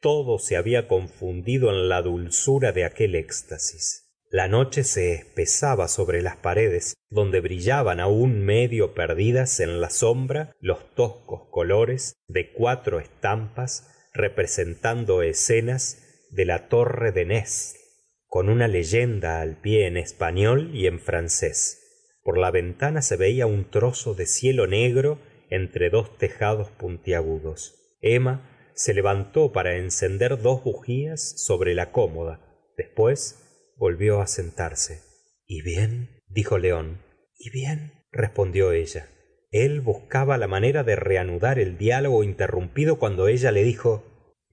todo 0.01 0.39
se 0.39 0.57
había 0.57 0.87
confundido 0.87 1.69
en 1.69 1.89
la 1.89 2.01
dulzura 2.01 2.71
de 2.71 2.85
aquel 2.85 3.15
éxtasis. 3.15 4.03
La 4.29 4.47
noche 4.47 4.83
se 4.83 5.13
espesaba 5.13 5.87
sobre 5.87 6.21
las 6.21 6.35
paredes 6.35 6.95
donde 7.09 7.39
brillaban 7.39 7.99
aún 7.99 8.41
medio 8.41 8.93
perdidas 8.93 9.59
en 9.61 9.79
la 9.79 9.89
sombra 9.89 10.53
los 10.59 10.93
toscos 10.95 11.49
colores 11.49 12.15
de 12.27 12.51
cuatro 12.51 12.99
estampas 12.99 13.89
representando 14.13 15.21
escenas 15.21 16.27
de 16.31 16.45
la 16.45 16.67
torre 16.67 17.11
de 17.11 17.25
nesle 17.25 17.79
con 18.27 18.49
una 18.49 18.67
leyenda 18.67 19.39
al 19.39 19.55
pie 19.55 19.87
en 19.87 19.95
español 19.95 20.71
y 20.73 20.87
en 20.87 20.99
francés. 20.99 21.81
Por 22.23 22.37
la 22.37 22.51
ventana 22.51 23.01
se 23.01 23.15
veía 23.15 23.47
un 23.47 23.69
trozo 23.69 24.13
de 24.13 24.25
cielo 24.25 24.67
negro 24.67 25.19
entre 25.49 25.89
dos 25.89 26.17
tejados 26.17 26.69
puntiagudos. 26.71 27.95
Emma 28.01 28.71
se 28.73 28.93
levantó 28.93 29.51
para 29.51 29.77
encender 29.77 30.41
dos 30.41 30.63
bujías 30.63 31.43
sobre 31.43 31.73
la 31.73 31.91
cómoda. 31.91 32.41
Después 32.77 33.73
volvió 33.75 34.21
á 34.21 34.27
sentarse. 34.27 35.01
Y 35.45 35.61
bien 35.61 36.21
dijo 36.27 36.57
león. 36.57 37.01
Y 37.37 37.49
bien 37.49 38.05
respondió 38.11 38.71
ella. 38.71 39.09
El 39.51 39.81
buscaba 39.81 40.37
la 40.37 40.47
manera 40.47 40.83
de 40.83 40.95
reanudar 40.95 41.57
el 41.57 41.77
diálogo 41.77 42.23
interrumpido 42.23 42.99
cuando 42.99 43.27
ella 43.27 43.51
le 43.51 43.63
dijo 43.63 44.03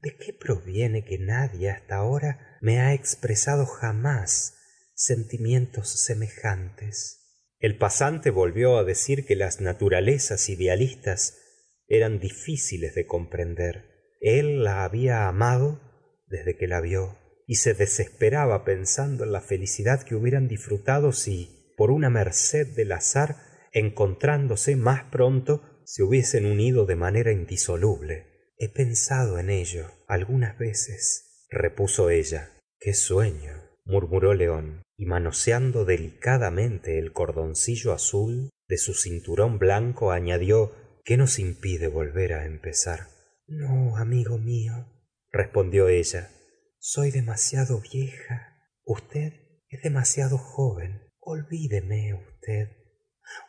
de 0.01 0.17
qué 0.17 0.33
proviene 0.33 1.05
que 1.05 1.19
nadie 1.19 1.71
hasta 1.71 1.97
ahora 1.97 2.59
me 2.61 2.81
ha 2.81 2.95
expresado 2.95 3.67
jamás 3.67 4.57
sentimientos 4.95 5.89
semejantes 6.05 7.24
el 7.59 7.79
pasante 7.79 8.31
volvió 8.31 8.79
á 8.79 8.85
decir 8.85 9.25
que 9.25 9.37
las 9.37 9.61
naturalezas 9.61 10.49
idealistas 10.49 11.39
eran 11.87 12.19
difíciles 12.19 12.95
de 12.95 13.07
comprender. 13.07 14.17
El 14.21 14.65
la 14.65 14.85
había 14.85 15.29
amado 15.29 15.81
desde 16.27 16.57
que 16.57 16.67
la 16.67 16.81
vio 16.81 17.19
y 17.47 17.57
se 17.57 17.75
desesperaba 17.75 18.65
pensando 18.65 19.25
en 19.25 19.33
la 19.33 19.41
felicidad 19.41 20.03
que 20.03 20.15
hubieran 20.15 20.49
disfrutado 20.49 21.13
si 21.13 21.75
por 21.77 21.91
una 21.91 22.11
merced 22.11 22.75
del 22.75 22.93
azar 22.93 23.37
encontrándose 23.73 24.77
más 24.77 25.05
pronto 25.11 25.83
se 25.85 26.03
hubiesen 26.03 26.47
unido 26.47 26.87
de 26.87 26.97
manera 26.97 27.33
indisoluble. 27.33 28.53
He 28.57 28.69
pensado 28.69 29.39
en 29.39 29.51
ello 29.51 29.91
algunas 30.07 30.59
veces 30.59 31.47
repuso 31.51 32.09
ella. 32.11 32.51
Qué 32.79 32.95
sueño 32.95 33.53
murmuró 33.85 34.33
león 34.35 34.84
y 34.97 35.07
manoseando 35.07 35.85
delicadamente 35.85 36.99
el 36.99 37.13
cordoncillo 37.13 37.93
azul 37.93 38.51
de 38.69 38.79
su 38.79 38.95
cinturón 38.95 39.59
blanco 39.59 40.13
añadió 40.13 40.73
qué 41.05 41.17
nos 41.17 41.39
impide 41.39 41.89
volver 41.89 42.33
á 42.33 42.47
empezar 42.47 43.09
no 43.47 43.97
amigo 43.97 44.39
mío 44.39 44.87
respondió 45.31 45.89
ella 45.89 46.31
soy 46.79 47.11
demasiado 47.11 47.81
vieja 47.81 48.59
usted 48.85 49.33
es 49.69 49.83
demasiado 49.83 50.39
joven 50.39 51.03
olvídeme 51.21 52.15
usted 52.15 52.71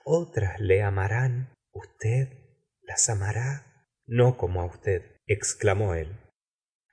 otras 0.03 0.59
le 0.59 0.81
amarán 0.81 1.53
usted 1.71 2.29
las 2.81 3.09
amará. 3.09 3.65
No 4.05 4.37
como 4.37 4.61
á 4.61 4.65
usted 4.65 5.01
exclamó 5.27 5.95
él. 5.95 6.19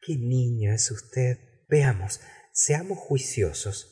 Qué 0.00 0.16
niño 0.16 0.72
es 0.72 0.90
usted 0.90 1.38
veamos 1.68 2.20
seamos 2.52 2.98
juiciosos 2.98 3.91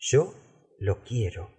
yo 0.00 0.34
lo 0.78 1.04
quiero. 1.04 1.50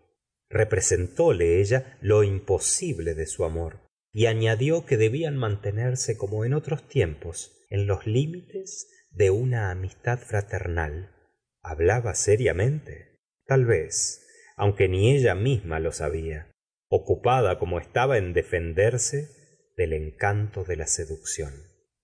Representóle 0.49 1.61
ella 1.61 1.97
lo 2.01 2.23
imposible 2.23 3.13
de 3.15 3.27
su 3.27 3.45
amor. 3.45 3.79
Y 4.11 4.25
añadió 4.25 4.85
que 4.85 4.97
debían 4.97 5.37
mantenerse 5.37 6.17
como 6.17 6.43
en 6.43 6.53
otros 6.53 6.85
tiempos 6.89 7.65
en 7.69 7.87
los 7.87 8.05
límites 8.05 9.07
de 9.11 9.29
una 9.29 9.71
amistad 9.71 10.19
fraternal. 10.19 11.15
Hablaba 11.61 12.15
seriamente. 12.15 13.21
Tal 13.45 13.65
vez 13.65 14.21
aunque 14.61 14.87
ni 14.87 15.11
ella 15.15 15.33
misma 15.33 15.79
lo 15.79 15.91
sabía. 15.91 16.51
Ocupada 16.87 17.57
como 17.57 17.79
estaba 17.79 18.19
en 18.19 18.33
defenderse 18.33 19.27
del 19.75 19.93
encanto 19.93 20.63
de 20.63 20.75
la 20.75 20.85
seducción. 20.85 21.51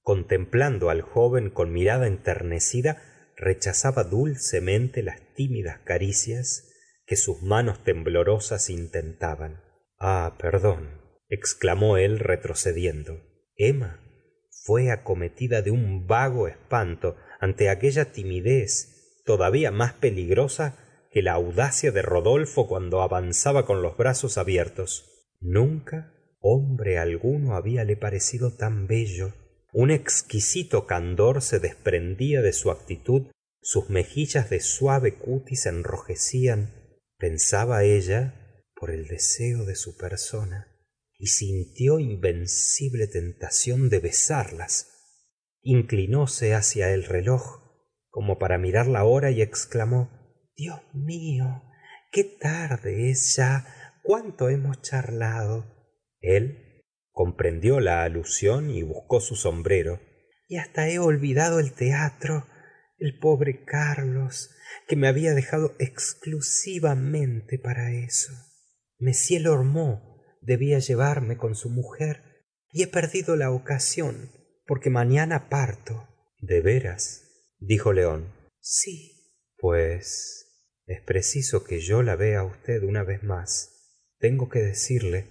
Contemplando 0.02 0.90
al 0.90 1.04
joven 1.04 1.52
con 1.52 1.72
mirada 1.72 2.08
enternecida 2.08 3.07
rechazaba 3.38 4.04
dulcemente 4.04 5.04
las 5.04 5.22
tímidas 5.36 5.80
caricias 5.86 6.74
que 7.06 7.16
sus 7.16 7.42
manos 7.42 7.84
temblorosas 7.84 8.70
intentaban. 8.70 9.62
Ah 10.00 10.36
perdón 10.40 11.08
exclamó 11.30 11.98
él 11.98 12.20
retrocediendo. 12.20 13.22
Emma 13.56 14.02
fue 14.64 14.92
acometida 14.92 15.62
de 15.62 15.72
un 15.72 16.08
vago 16.08 16.48
espanto 16.48 17.16
ante 17.40 17.70
aquella 17.70 18.12
timidez 18.12 19.22
todavía 19.26 19.72
más 19.72 19.94
peligrosa 19.94 20.78
que 21.12 21.22
la 21.22 21.34
audacia 21.34 21.92
de 21.92 22.02
rodolfo 22.02 22.68
cuando 22.68 23.02
avanzaba 23.02 23.66
con 23.66 23.82
los 23.82 23.98
brazos 23.98 24.38
abiertos. 24.38 25.28
Nunca 25.40 26.14
hombre 26.40 26.98
alguno 26.98 27.56
hablale 27.56 27.96
parecido 27.98 28.56
tan 28.56 28.88
bello 28.88 29.34
un 29.74 29.92
exquisito 29.92 30.86
candor 30.86 31.42
se 31.42 31.60
desprendía 31.60 32.42
de 32.42 32.54
su 32.54 32.72
actitud 32.72 33.28
sus 33.62 33.90
mejillas 33.90 34.50
de 34.50 34.60
suave 34.60 35.16
cutis 35.16 35.66
enrojecían 35.66 36.74
pensaba 37.18 37.84
ella 37.84 38.64
por 38.76 38.92
el 38.92 39.08
deseo 39.08 39.66
de 39.66 39.76
su 39.76 39.98
persona 39.98 40.68
y 41.18 41.28
sintió 41.28 42.00
invencible 42.00 43.08
tentación 43.08 43.90
de 43.90 44.00
besarlas. 44.00 44.94
Inclinóse 45.62 46.54
hacia 46.54 46.94
el 46.94 47.04
reloj 47.04 47.42
como 48.10 48.40
para 48.40 48.58
mirar 48.58 48.88
la 48.88 49.04
hora 49.04 49.32
y 49.32 49.42
exclamó 49.42 50.10
dios 50.56 50.80
mio 50.94 51.64
qué 52.12 52.24
tarde 52.24 53.10
es 53.10 53.36
ya 53.36 54.00
cuánto 54.04 54.50
hemos 54.50 54.82
charlado 54.82 55.66
el 56.22 56.67
comprendió 57.18 57.80
la 57.80 58.04
alusión 58.04 58.70
y 58.70 58.84
buscó 58.84 59.20
su 59.22 59.36
sombrero. 59.36 60.00
Y 60.48 60.58
hasta 60.58 60.88
he 60.88 61.00
olvidado 61.00 61.60
el 61.60 61.74
teatro 61.74 62.46
el 63.00 63.18
pobre 63.18 63.66
carlos 63.66 64.52
que 64.88 64.96
me 64.96 65.08
había 65.08 65.34
dejado 65.34 65.76
exclusivamente 65.80 67.58
para 67.58 67.92
eso. 67.92 68.32
M 69.00 69.12
lormeaux 69.40 70.00
debía 70.42 70.78
llevarme 70.78 71.38
con 71.38 71.56
su 71.56 71.72
mujer 71.72 72.22
y 72.72 72.84
he 72.84 72.88
perdido 72.88 73.36
la 73.36 73.50
ocasión 73.50 74.30
porque 74.68 74.92
mañana 74.92 75.50
parto. 75.50 76.08
De 76.40 76.62
veras 76.62 77.24
dijo 77.58 77.94
león. 77.94 78.32
Sí. 78.60 79.34
Pues 79.58 80.84
es 80.86 81.02
preciso 81.02 81.64
que 81.64 81.80
yo 81.80 82.04
la 82.04 82.16
vea 82.16 82.42
á 82.42 82.44
usted 82.44 82.84
una 82.84 83.04
vez 83.04 83.24
más. 83.24 84.04
Tengo 84.20 84.50
que 84.50 84.60
decirle 84.60 85.26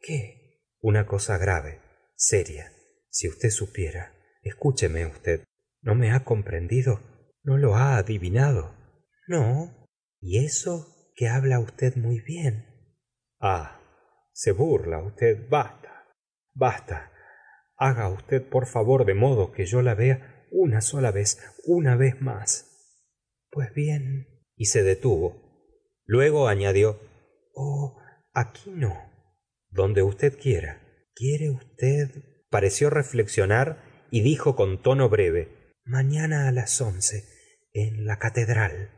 qué 0.00 0.39
una 0.80 1.06
cosa 1.06 1.38
grave 1.38 1.80
seria. 2.14 2.72
Si 3.08 3.28
usted 3.28 3.50
supiera 3.50 4.14
escúcheme 4.42 5.06
usted. 5.06 5.44
No 5.82 5.94
me 5.94 6.10
ha 6.12 6.24
comprendido 6.24 7.00
no 7.42 7.56
lo 7.56 7.74
ha 7.74 7.96
adivinado 7.96 8.74
no. 9.26 9.88
Y 10.20 10.44
eso 10.44 11.12
que 11.14 11.28
habla 11.28 11.60
usted 11.60 11.96
muy 11.96 12.20
bien 12.20 12.66
ah 13.40 13.80
se 14.32 14.52
burla 14.52 15.02
usted. 15.02 15.48
Basta. 15.50 16.06
Basta. 16.54 17.12
Haga 17.76 18.08
usted 18.08 18.42
por 18.48 18.66
favor 18.66 19.04
de 19.04 19.12
modo 19.12 19.52
que 19.52 19.66
yo 19.66 19.82
la 19.82 19.94
vea 19.94 20.46
una 20.50 20.80
sola 20.80 21.10
vez 21.10 21.38
una 21.66 21.94
vez 21.94 22.20
más. 22.22 22.66
Pues 23.50 23.74
bien. 23.74 24.46
Y 24.56 24.66
se 24.66 24.82
detuvo. 24.82 25.36
Luego 26.06 26.48
añadió 26.48 26.98
oh 27.54 27.98
aquí 28.32 28.70
no 28.70 29.09
donde 29.70 30.02
usted 30.02 30.38
quiera. 30.38 30.80
Quiere 31.14 31.50
usted 31.50 32.10
pareció 32.50 32.90
reflexionar 32.90 33.82
y 34.10 34.22
dijo 34.22 34.56
con 34.56 34.82
tono 34.82 35.08
breve 35.08 35.76
mañana 35.84 36.48
á 36.48 36.52
las 36.52 36.80
once 36.80 37.24
en 37.72 38.06
la 38.06 38.18
catedral. 38.18 38.90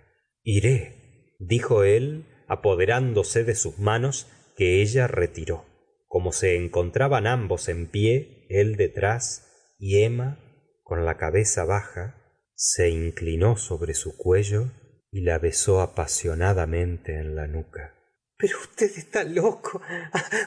Iré 0.42 1.37
dijo 1.38 1.85
él 1.85 2.26
apoderándose 2.48 3.44
de 3.44 3.54
sus 3.54 3.78
manos 3.78 4.28
que 4.56 4.82
ella 4.82 5.06
retiró. 5.06 5.64
Como 6.06 6.32
se 6.32 6.56
encontraban 6.56 7.26
ambos 7.26 7.68
en 7.68 7.87
pie 7.87 8.46
él 8.48 8.76
detrás 8.76 9.74
y 9.78 10.02
emma 10.02 10.38
con 10.82 11.04
la 11.04 11.16
cabeza 11.16 11.64
baja 11.64 12.16
se 12.54 12.90
inclinó 12.90 13.56
sobre 13.56 13.94
su 13.94 14.16
cuello 14.16 14.70
y 15.11 15.22
la 15.22 15.38
besó 15.38 15.80
apasionadamente 15.80 17.18
en 17.18 17.35
la 17.35 17.46
nuca 17.46 18.01
pero 18.42 18.59
usted 18.59 18.90
está 18.98 19.22
loco. 19.22 19.81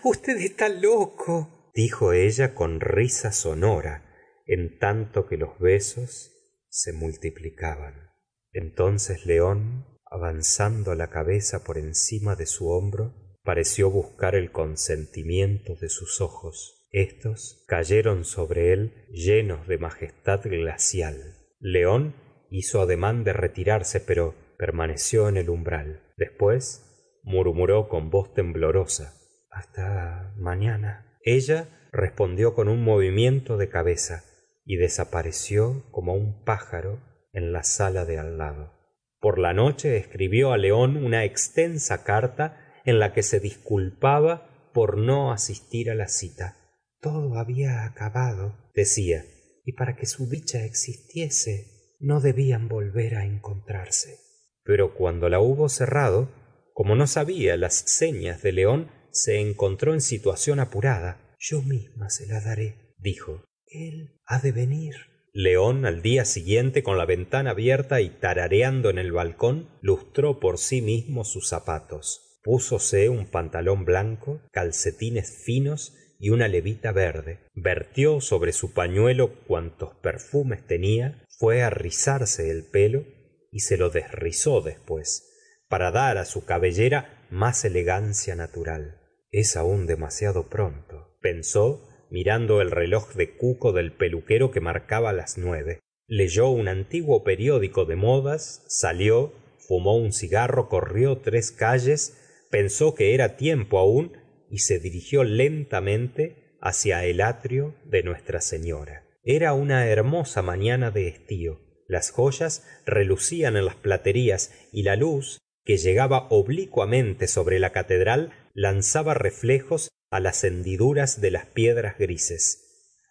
Usted 0.03 0.36
está 0.39 0.67
loco. 0.67 1.71
Dijo 1.73 2.12
ella 2.12 2.53
con 2.53 2.81
risa 2.81 3.31
sonora 3.31 4.03
en 4.45 4.77
tanto 4.79 5.27
que 5.27 5.38
los 5.38 5.58
besos 5.60 6.34
se 6.67 6.91
multiplicaban. 6.91 8.10
Entonces 8.51 9.25
león 9.25 9.86
avanzando 10.12 10.93
la 10.93 11.10
cabeza 11.10 11.63
por 11.63 11.77
encima 11.77 12.36
de 12.36 12.47
su 12.47 12.69
hombro 12.69 13.15
pareció 13.45 13.89
buscar 13.89 14.36
el 14.36 14.51
consentimiento 14.51 15.75
de 15.75 15.88
sus 15.88 16.19
ojos. 16.19 16.89
Estos 16.91 17.63
cayeron 17.65 18.25
sobre 18.25 18.73
él 18.73 19.05
llenos 19.10 19.69
de 19.69 19.77
majestad 19.77 20.41
glacial. 20.43 21.38
León 21.60 22.13
hizo 22.49 22.81
ademán 22.81 23.23
de 23.23 23.31
retirarse 23.31 24.01
pero 24.01 24.36
permaneció 24.58 25.29
en 25.29 25.38
el 25.38 25.49
umbral. 25.49 26.01
Después 26.17 26.84
murmuró 27.25 27.89
con 27.89 28.09
voz 28.09 28.33
temblorosa. 28.33 29.13
Hasta 29.49 30.33
mañana. 30.38 31.17
Ella 31.23 31.67
respondió 31.91 32.53
con 32.53 32.69
un 32.69 32.83
movimiento 32.83 33.57
de 33.57 33.67
cabeza 33.67 34.23
y 34.63 34.77
desapareció 34.77 35.89
como 35.91 36.13
un 36.13 36.43
pájaro 36.43 36.99
en 37.33 37.51
la 37.51 37.63
sala 37.63 38.05
de 38.05 38.19
al 38.19 38.38
lado. 38.38 38.73
Por 39.19 39.39
la 39.39 39.53
noche 39.53 39.97
escribió 39.97 40.51
á 40.51 40.57
león 40.57 41.03
una 41.03 41.23
extensa 41.23 42.03
carta 42.03 42.81
en 42.85 42.99
la 42.99 43.11
que 43.13 43.23
se 43.23 43.39
disculpaba 43.39 44.69
por 44.73 44.97
no 44.97 45.31
asistir 45.31 45.89
á 45.89 45.95
la 45.95 46.07
cita. 46.07 46.57
Todo 47.01 47.39
había 47.39 47.85
acabado 47.85 48.55
decía 48.75 49.25
y 49.63 49.73
para 49.73 49.95
que 49.95 50.05
su 50.05 50.29
dicha 50.29 50.63
existiese 50.63 51.95
no 51.99 52.19
debían 52.19 52.67
volver 52.67 53.15
á 53.15 53.25
encontrarse. 53.25 54.19
Pero 54.63 54.93
cuando 54.95 55.29
la 55.29 55.39
hubo 55.39 55.69
cerrado 55.69 56.29
como 56.75 56.97
no 56.97 57.07
sabía 57.07 57.55
las 57.55 57.73
señas 57.73 58.43
de 58.43 58.51
león 58.51 58.91
se 59.09 59.39
encontró 59.39 59.93
en 59.93 60.01
situación 60.01 60.59
apurada. 60.59 61.33
Yo 61.39 61.61
misma 61.61 62.09
se 62.09 62.27
la 62.27 62.41
daré 62.41 62.75
dijo. 62.97 63.45
El 63.65 64.19
ha 64.25 64.39
de 64.39 64.51
venir. 64.51 64.95
León 65.31 65.85
al 65.85 66.01
día 66.01 66.25
siguiente 66.25 66.83
con 66.83 66.97
la 66.97 67.05
ventana 67.05 67.51
abierta 67.51 68.01
y 68.01 68.09
tarareando 68.09 68.89
en 68.89 68.97
el 68.97 69.13
balcón 69.13 69.69
lustró 69.81 70.41
por 70.41 70.57
sí 70.57 70.81
mismo 70.81 71.23
sus 71.23 71.47
zapatos. 71.47 72.41
Púsose 72.43 73.07
un 73.07 73.25
pantalón 73.25 73.85
blanco 73.85 74.41
calcetines 74.51 75.43
finos 75.45 75.95
y 76.19 76.31
una 76.31 76.49
levita 76.49 76.91
verde. 76.91 77.39
Vertió 77.53 78.19
sobre 78.19 78.51
su 78.51 78.73
pañuelo 78.73 79.45
cuantos 79.45 79.95
perfumes 80.01 80.67
tenía 80.67 81.23
fue 81.39 81.63
á 81.63 81.69
rizarse 81.69 82.51
el 82.51 82.65
pelo 82.65 83.05
y 83.49 83.61
se 83.61 83.77
lo 83.77 83.89
desrizó 83.89 84.59
después 84.59 85.31
para 85.75 85.91
dar 85.91 86.17
á 86.17 86.23
su 86.23 86.45
cabellera 86.45 87.27
más 87.29 87.65
elegancia 87.65 88.33
natural. 88.33 89.01
Es 89.29 89.57
aún 89.57 89.88
demasiado 89.88 90.47
pronto 90.47 91.17
pensó 91.19 91.85
mirando 92.09 92.61
el 92.61 92.71
reloj 92.71 93.13
de 93.15 93.35
cuco 93.35 93.73
del 93.73 93.91
peluquero 93.91 94.51
que 94.51 94.61
marcaba 94.61 95.11
las 95.11 95.38
nueve. 95.38 95.81
Leyó 96.07 96.47
un 96.47 96.69
antiguo 96.69 97.25
periódico 97.25 97.83
de 97.83 97.97
modas 97.97 98.63
salió 98.69 99.33
fumó 99.67 99.97
un 99.97 100.13
cigarro 100.13 100.69
corrió 100.69 101.17
tres 101.17 101.51
calles 101.51 102.47
pensó 102.49 102.95
que 102.95 103.13
era 103.13 103.35
tiempo 103.35 103.77
aún 103.77 104.13
y 104.49 104.59
se 104.59 104.79
dirigió 104.79 105.25
lentamente 105.25 106.55
hacia 106.61 107.03
el 107.03 107.19
atrio 107.19 107.75
de 107.83 108.01
nuestra 108.01 108.39
señora. 108.39 109.03
Era 109.25 109.51
una 109.51 109.88
hermosa 109.88 110.41
mañana 110.41 110.89
de 110.89 111.09
estío. 111.09 111.59
Las 111.89 112.11
joyas 112.11 112.65
relucían 112.85 113.57
en 113.57 113.65
las 113.65 113.75
platerías 113.75 114.53
y 114.71 114.83
la 114.83 114.95
luz 114.95 115.41
que 115.65 115.78
llegaba 115.78 116.28
oblicuamente 116.30 117.28
sobre 117.28 117.60
la 117.60 117.71
catedral 117.71 118.32
lanzaba 118.54 119.13
reflejos 119.15 119.89
á 120.12 120.19
las 120.19 120.43
hendiduras 120.43 121.19
de 121.19 121.32
las 121.32 121.47
piedras 121.47 121.97
grises. 121.97 122.62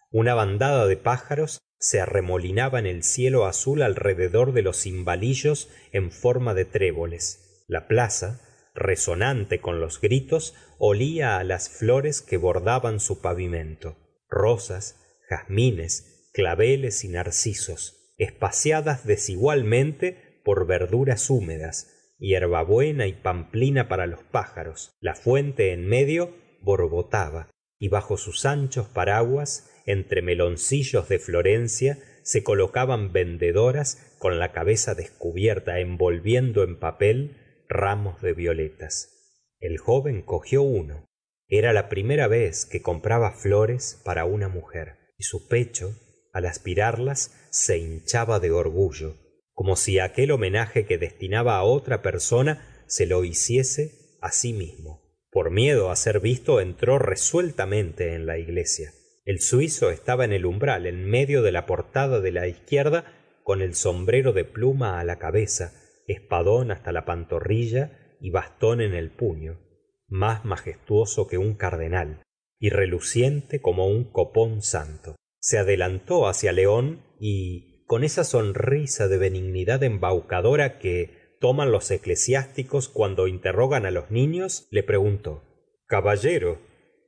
Una 0.09 0.33
bandada 0.33 0.87
de 0.87 0.97
pájaros 0.97 1.59
se 1.77 1.99
arremolinaba 1.99 2.79
en 2.79 2.85
el 2.85 3.03
cielo 3.03 3.45
azul 3.45 3.81
alrededor 3.81 4.53
de 4.53 4.61
los 4.61 4.81
cimbalillos 4.81 5.69
en 5.91 6.11
forma 6.11 6.53
de 6.53 6.65
tréboles. 6.65 7.63
La 7.67 7.87
plaza 7.87 8.41
resonante 8.73 9.59
con 9.59 9.81
los 9.81 9.99
gritos 9.99 10.55
olía 10.77 11.37
á 11.37 11.43
las 11.43 11.69
flores 11.69 12.21
que 12.21 12.37
bordaban 12.37 12.99
su 13.01 13.21
pavimento. 13.21 13.97
Rosas 14.29 14.95
jazmines 15.29 16.29
claveles 16.33 17.03
y 17.03 17.09
narcisos 17.09 18.13
espaciadas 18.17 19.05
desigualmente 19.05 20.41
por 20.45 20.67
verduras 20.67 21.29
húmedas 21.29 21.94
hierbabuena 22.17 23.07
y 23.07 23.13
pamplina 23.13 23.87
para 23.87 24.07
los 24.07 24.23
pájaros. 24.23 24.91
La 24.99 25.15
fuente 25.15 25.71
en 25.71 25.87
medio 25.87 26.33
borbotaba 26.61 27.49
y 27.79 27.89
bajo 27.89 28.17
sus 28.17 28.45
anchos 28.45 28.87
paraguas 28.87 29.71
entre 29.85 30.21
meloncillos 30.21 31.07
de 31.09 31.19
florencia 31.19 31.97
se 32.23 32.43
colocaban 32.43 33.11
vendedoras 33.11 34.15
con 34.17 34.39
la 34.39 34.51
cabeza 34.51 34.95
descubierta 34.95 35.79
envolviendo 35.79 36.63
en 36.63 36.79
papel 36.79 37.37
ramos 37.67 38.21
de 38.21 38.33
violetas. 38.33 39.11
El 39.59 39.77
joven 39.77 40.21
cogió 40.21 40.63
uno. 40.63 41.05
Era 41.47 41.73
la 41.73 41.89
primera 41.89 42.27
vez 42.27 42.65
que 42.65 42.81
compraba 42.81 43.31
flores 43.31 44.01
para 44.03 44.25
una 44.25 44.49
mujer 44.49 44.97
y 45.17 45.23
su 45.23 45.47
pecho 45.47 45.95
al 46.33 46.45
aspirarlas 46.45 47.47
se 47.51 47.77
hinchaba 47.77 48.39
de 48.39 48.51
orgullo 48.51 49.15
como 49.55 49.75
si 49.75 49.97
aquel 49.97 50.29
homenaje 50.29 50.85
que 50.85 50.99
destinaba 50.99 51.57
á 51.57 51.63
otra 51.63 52.03
persona 52.03 52.83
se 52.85 53.07
lo 53.07 53.23
hiciese 53.23 54.17
á 54.21 54.31
sí 54.31 54.53
mismo 54.53 55.05
por 55.35 55.51
miedo 55.51 55.91
á 55.91 55.97
ser 55.97 56.21
visto 56.21 56.61
entró 56.61 56.97
resueltamente 56.97 58.13
en 58.13 58.25
la 58.25 58.37
iglesia. 58.37 58.93
El 59.25 59.41
suizo 59.41 59.89
estaba 59.89 60.23
en 60.23 60.31
el 60.31 60.45
umbral 60.45 60.85
en 60.85 61.03
medio 61.03 61.41
de 61.41 61.51
la 61.51 61.65
portada 61.65 62.21
de 62.21 62.31
la 62.31 62.47
izquierda 62.47 63.03
con 63.43 63.61
el 63.61 63.75
sombrero 63.75 64.31
de 64.31 64.45
pluma 64.45 64.97
á 64.97 65.03
la 65.03 65.19
cabeza 65.19 65.73
espadón 66.07 66.71
hasta 66.71 66.93
la 66.93 67.03
pantorrilla 67.03 68.17
y 68.21 68.29
bastón 68.29 68.79
en 68.79 68.93
el 68.93 69.11
puño 69.11 69.59
más 70.07 70.45
majestuoso 70.45 71.27
que 71.27 71.37
un 71.37 71.55
cardenal 71.55 72.21
y 72.57 72.69
reluciente 72.69 73.59
como 73.59 73.87
un 73.87 74.05
copón 74.05 74.61
santo. 74.61 75.17
Se 75.41 75.57
adelantó 75.57 76.29
hacia 76.29 76.53
león 76.53 77.01
y 77.19 77.74
con 77.85 78.03
esa 78.03 78.23
sonrisa 78.23 79.07
de 79.07 79.17
benignidad 79.17 79.83
embaucadora 79.83 80.79
que 80.79 81.37
toman 81.39 81.71
los 81.71 81.91
eclesiásticos 81.91 82.89
cuando 82.89 83.27
interrogan 83.27 83.85
á 83.85 83.91
los 83.91 84.11
niños 84.11 84.67
le 84.71 84.83
preguntó 84.83 85.43
caballero 85.87 86.59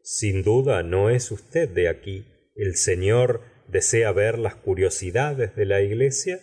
sin 0.04 0.44
duda 0.44 0.84
no 0.84 1.10
es 1.10 1.32
usted 1.32 1.70
de 1.70 1.90
aquí 1.90 2.26
el 2.56 2.76
señor 2.76 3.42
desea 3.68 4.12
ver 4.12 4.40
las 4.40 4.56
curiosidades 4.56 5.56
de 5.56 5.66
la 5.66 5.82
iglesia 5.82 6.40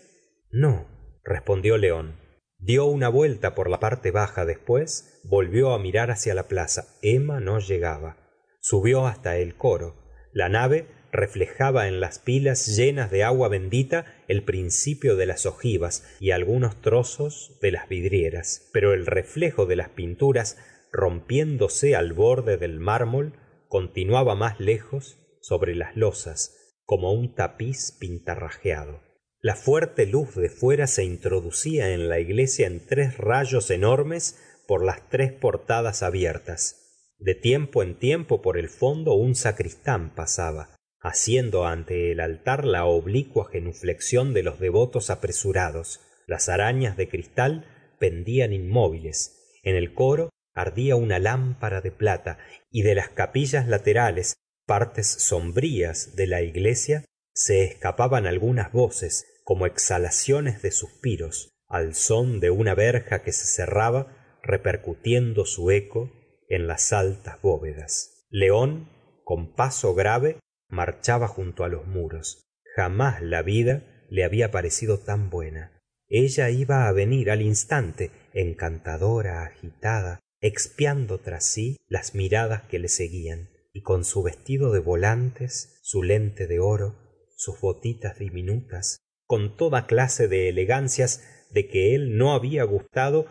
no 0.50 0.94
respondió 1.24 1.78
león. 1.78 2.20
Dió 2.58 2.84
una 2.84 3.08
vuelta 3.08 3.54
por 3.54 3.68
la 3.68 3.80
parte 3.80 4.10
baja 4.10 4.44
después 4.44 5.20
volvió 5.24 5.74
á 5.74 5.78
mirar 5.78 6.10
hacia 6.10 6.34
la 6.34 6.48
plaza. 6.48 6.96
Emma 7.02 7.40
no 7.40 7.58
llegaba. 7.58 8.16
Subió 8.60 9.06
hasta 9.06 9.36
el 9.38 9.56
coro. 9.56 9.96
La 10.32 10.48
nave 10.48 10.86
reflejaba 11.14 11.88
en 11.88 12.00
las 12.00 12.18
pilas 12.18 12.66
llenas 12.76 13.10
de 13.10 13.24
agua 13.24 13.48
bendita 13.48 14.04
el 14.28 14.42
principio 14.42 15.16
de 15.16 15.26
las 15.26 15.46
ojivas 15.46 16.04
y 16.20 16.32
algunos 16.32 16.80
trozos 16.82 17.56
de 17.62 17.70
las 17.70 17.88
vidrieras 17.88 18.68
pero 18.72 18.92
el 18.92 19.06
reflejo 19.06 19.64
de 19.64 19.76
las 19.76 19.88
pinturas 19.90 20.58
rompiéndose 20.92 21.96
al 21.96 22.12
borde 22.12 22.56
del 22.56 22.80
mármol 22.80 23.34
continuaba 23.68 24.34
más 24.34 24.60
lejos 24.60 25.18
sobre 25.40 25.74
las 25.74 25.96
losas 25.96 26.80
como 26.84 27.12
un 27.12 27.34
tapiz 27.34 27.96
pintarrajeado. 27.98 29.00
La 29.40 29.56
fuerte 29.56 30.06
luz 30.06 30.34
de 30.34 30.48
fuera 30.48 30.86
se 30.86 31.04
introducía 31.04 31.92
en 31.92 32.08
la 32.08 32.20
iglesia 32.20 32.66
en 32.66 32.86
tres 32.86 33.18
rayos 33.18 33.70
enormes 33.70 34.38
por 34.66 34.84
las 34.84 35.08
tres 35.08 35.32
portadas 35.32 36.02
abiertas. 36.02 37.12
De 37.18 37.34
tiempo 37.34 37.82
en 37.82 37.98
tiempo 37.98 38.42
por 38.42 38.58
el 38.58 38.68
fondo 38.68 39.14
un 39.14 39.34
sacristán 39.34 40.14
pasaba 40.14 40.73
haciendo 41.04 41.66
ante 41.66 42.10
el 42.10 42.20
altar 42.20 42.64
la 42.64 42.86
oblicua 42.86 43.46
genuflexión 43.50 44.32
de 44.32 44.42
los 44.42 44.58
devotos 44.58 45.10
apresurados. 45.10 46.00
Las 46.26 46.48
arañas 46.48 46.96
de 46.96 47.10
cristal 47.10 47.66
pendían 48.00 48.54
inmóviles. 48.54 49.58
En 49.62 49.76
el 49.76 49.92
coro 49.92 50.30
ardía 50.54 50.96
una 50.96 51.18
lámpara 51.18 51.82
de 51.82 51.92
plata 51.92 52.38
y 52.70 52.82
de 52.82 52.94
las 52.94 53.10
capillas 53.10 53.68
laterales 53.68 54.34
partes 54.66 55.06
sombrías 55.06 56.16
de 56.16 56.26
la 56.26 56.40
iglesia 56.40 57.04
se 57.34 57.64
escapaban 57.64 58.26
algunas 58.26 58.72
voces 58.72 59.26
como 59.44 59.66
exhalaciones 59.66 60.62
de 60.62 60.70
suspiros 60.70 61.50
al 61.68 61.94
son 61.94 62.40
de 62.40 62.48
una 62.48 62.74
verja 62.74 63.22
que 63.22 63.32
se 63.32 63.46
cerraba 63.46 64.38
repercutiendo 64.42 65.44
su 65.44 65.70
eco 65.70 66.10
en 66.48 66.66
las 66.66 66.94
altas 66.94 67.42
bóvedas. 67.42 68.24
León 68.30 68.88
con 69.22 69.54
paso 69.54 69.94
grave 69.94 70.38
marchaba 70.74 71.28
junto 71.28 71.64
á 71.64 71.68
los 71.68 71.86
muros. 71.86 72.44
Jamás 72.76 73.22
la 73.22 73.42
vida 73.42 74.06
le 74.10 74.24
había 74.24 74.50
parecido 74.50 74.98
tan 74.98 75.30
buena. 75.30 75.80
Ella 76.08 76.50
iba 76.50 76.86
á 76.86 76.92
venir 76.92 77.30
al 77.30 77.40
instante 77.40 78.10
encantadora 78.34 79.44
agitada 79.44 80.20
expiando 80.40 81.20
tras 81.20 81.46
sí 81.46 81.78
las 81.88 82.14
miradas 82.14 82.64
que 82.64 82.78
le 82.78 82.88
seguían 82.88 83.48
y 83.72 83.80
con 83.80 84.04
su 84.04 84.22
vestido 84.22 84.72
de 84.72 84.80
volantes 84.80 85.80
su 85.82 86.02
lente 86.02 86.46
de 86.46 86.60
oro 86.60 86.96
sus 87.34 87.58
botitas 87.60 88.18
diminutas 88.18 88.98
con 89.26 89.56
toda 89.56 89.86
clase 89.86 90.28
de 90.28 90.50
elegancias 90.50 91.24
de 91.50 91.66
que 91.68 91.94
él 91.94 92.18
no 92.18 92.34
había 92.34 92.64
gustado 92.64 93.26